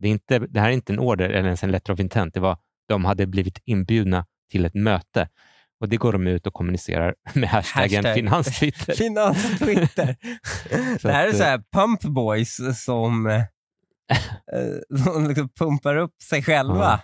[0.00, 2.34] det, är inte, det här är inte en order eller ens en letter of intent.
[2.34, 5.28] Det var, de hade blivit inbjudna till ett möte
[5.80, 8.14] och det går de ut och kommunicerar med hashtaggen Hashtag.
[8.14, 8.92] finanstwitter.
[8.96, 10.16] Finans-Twitter.
[11.02, 16.42] Det här är så här pump boys som, eh, eh, som liksom pumpar upp sig
[16.42, 16.84] själva.
[16.84, 17.00] Ja.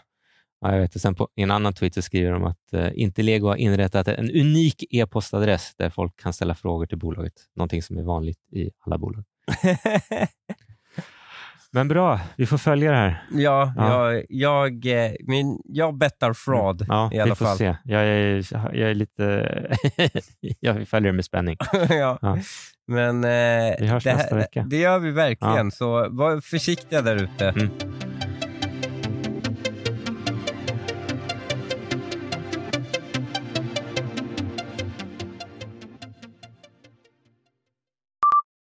[0.61, 0.95] Ja, jag vet.
[0.95, 4.09] Och sen på, I en annan tweet så skriver de att eh, Intellego har inrättat
[4.09, 7.33] en unik e-postadress där folk kan ställa frågor till bolaget.
[7.57, 9.25] Någonting som är vanligt i alla bolag.
[11.73, 13.23] Men bra, vi får följa det här.
[13.33, 14.13] Ja, Ja.
[14.13, 17.57] Jag, jag, eh, min, jag bettar fraud Ja, i alla vi får fall.
[17.59, 17.77] se.
[17.85, 18.47] Jag är,
[18.77, 19.77] jag är lite...
[20.61, 21.57] jag följer det med spänning.
[21.89, 22.19] ja.
[22.23, 22.39] Ja.
[22.89, 24.65] Men eh, Vi hörs det, nästa vecka.
[24.71, 27.49] det gör vi verkligen, så var försiktiga där ute.
[27.49, 27.69] Mm.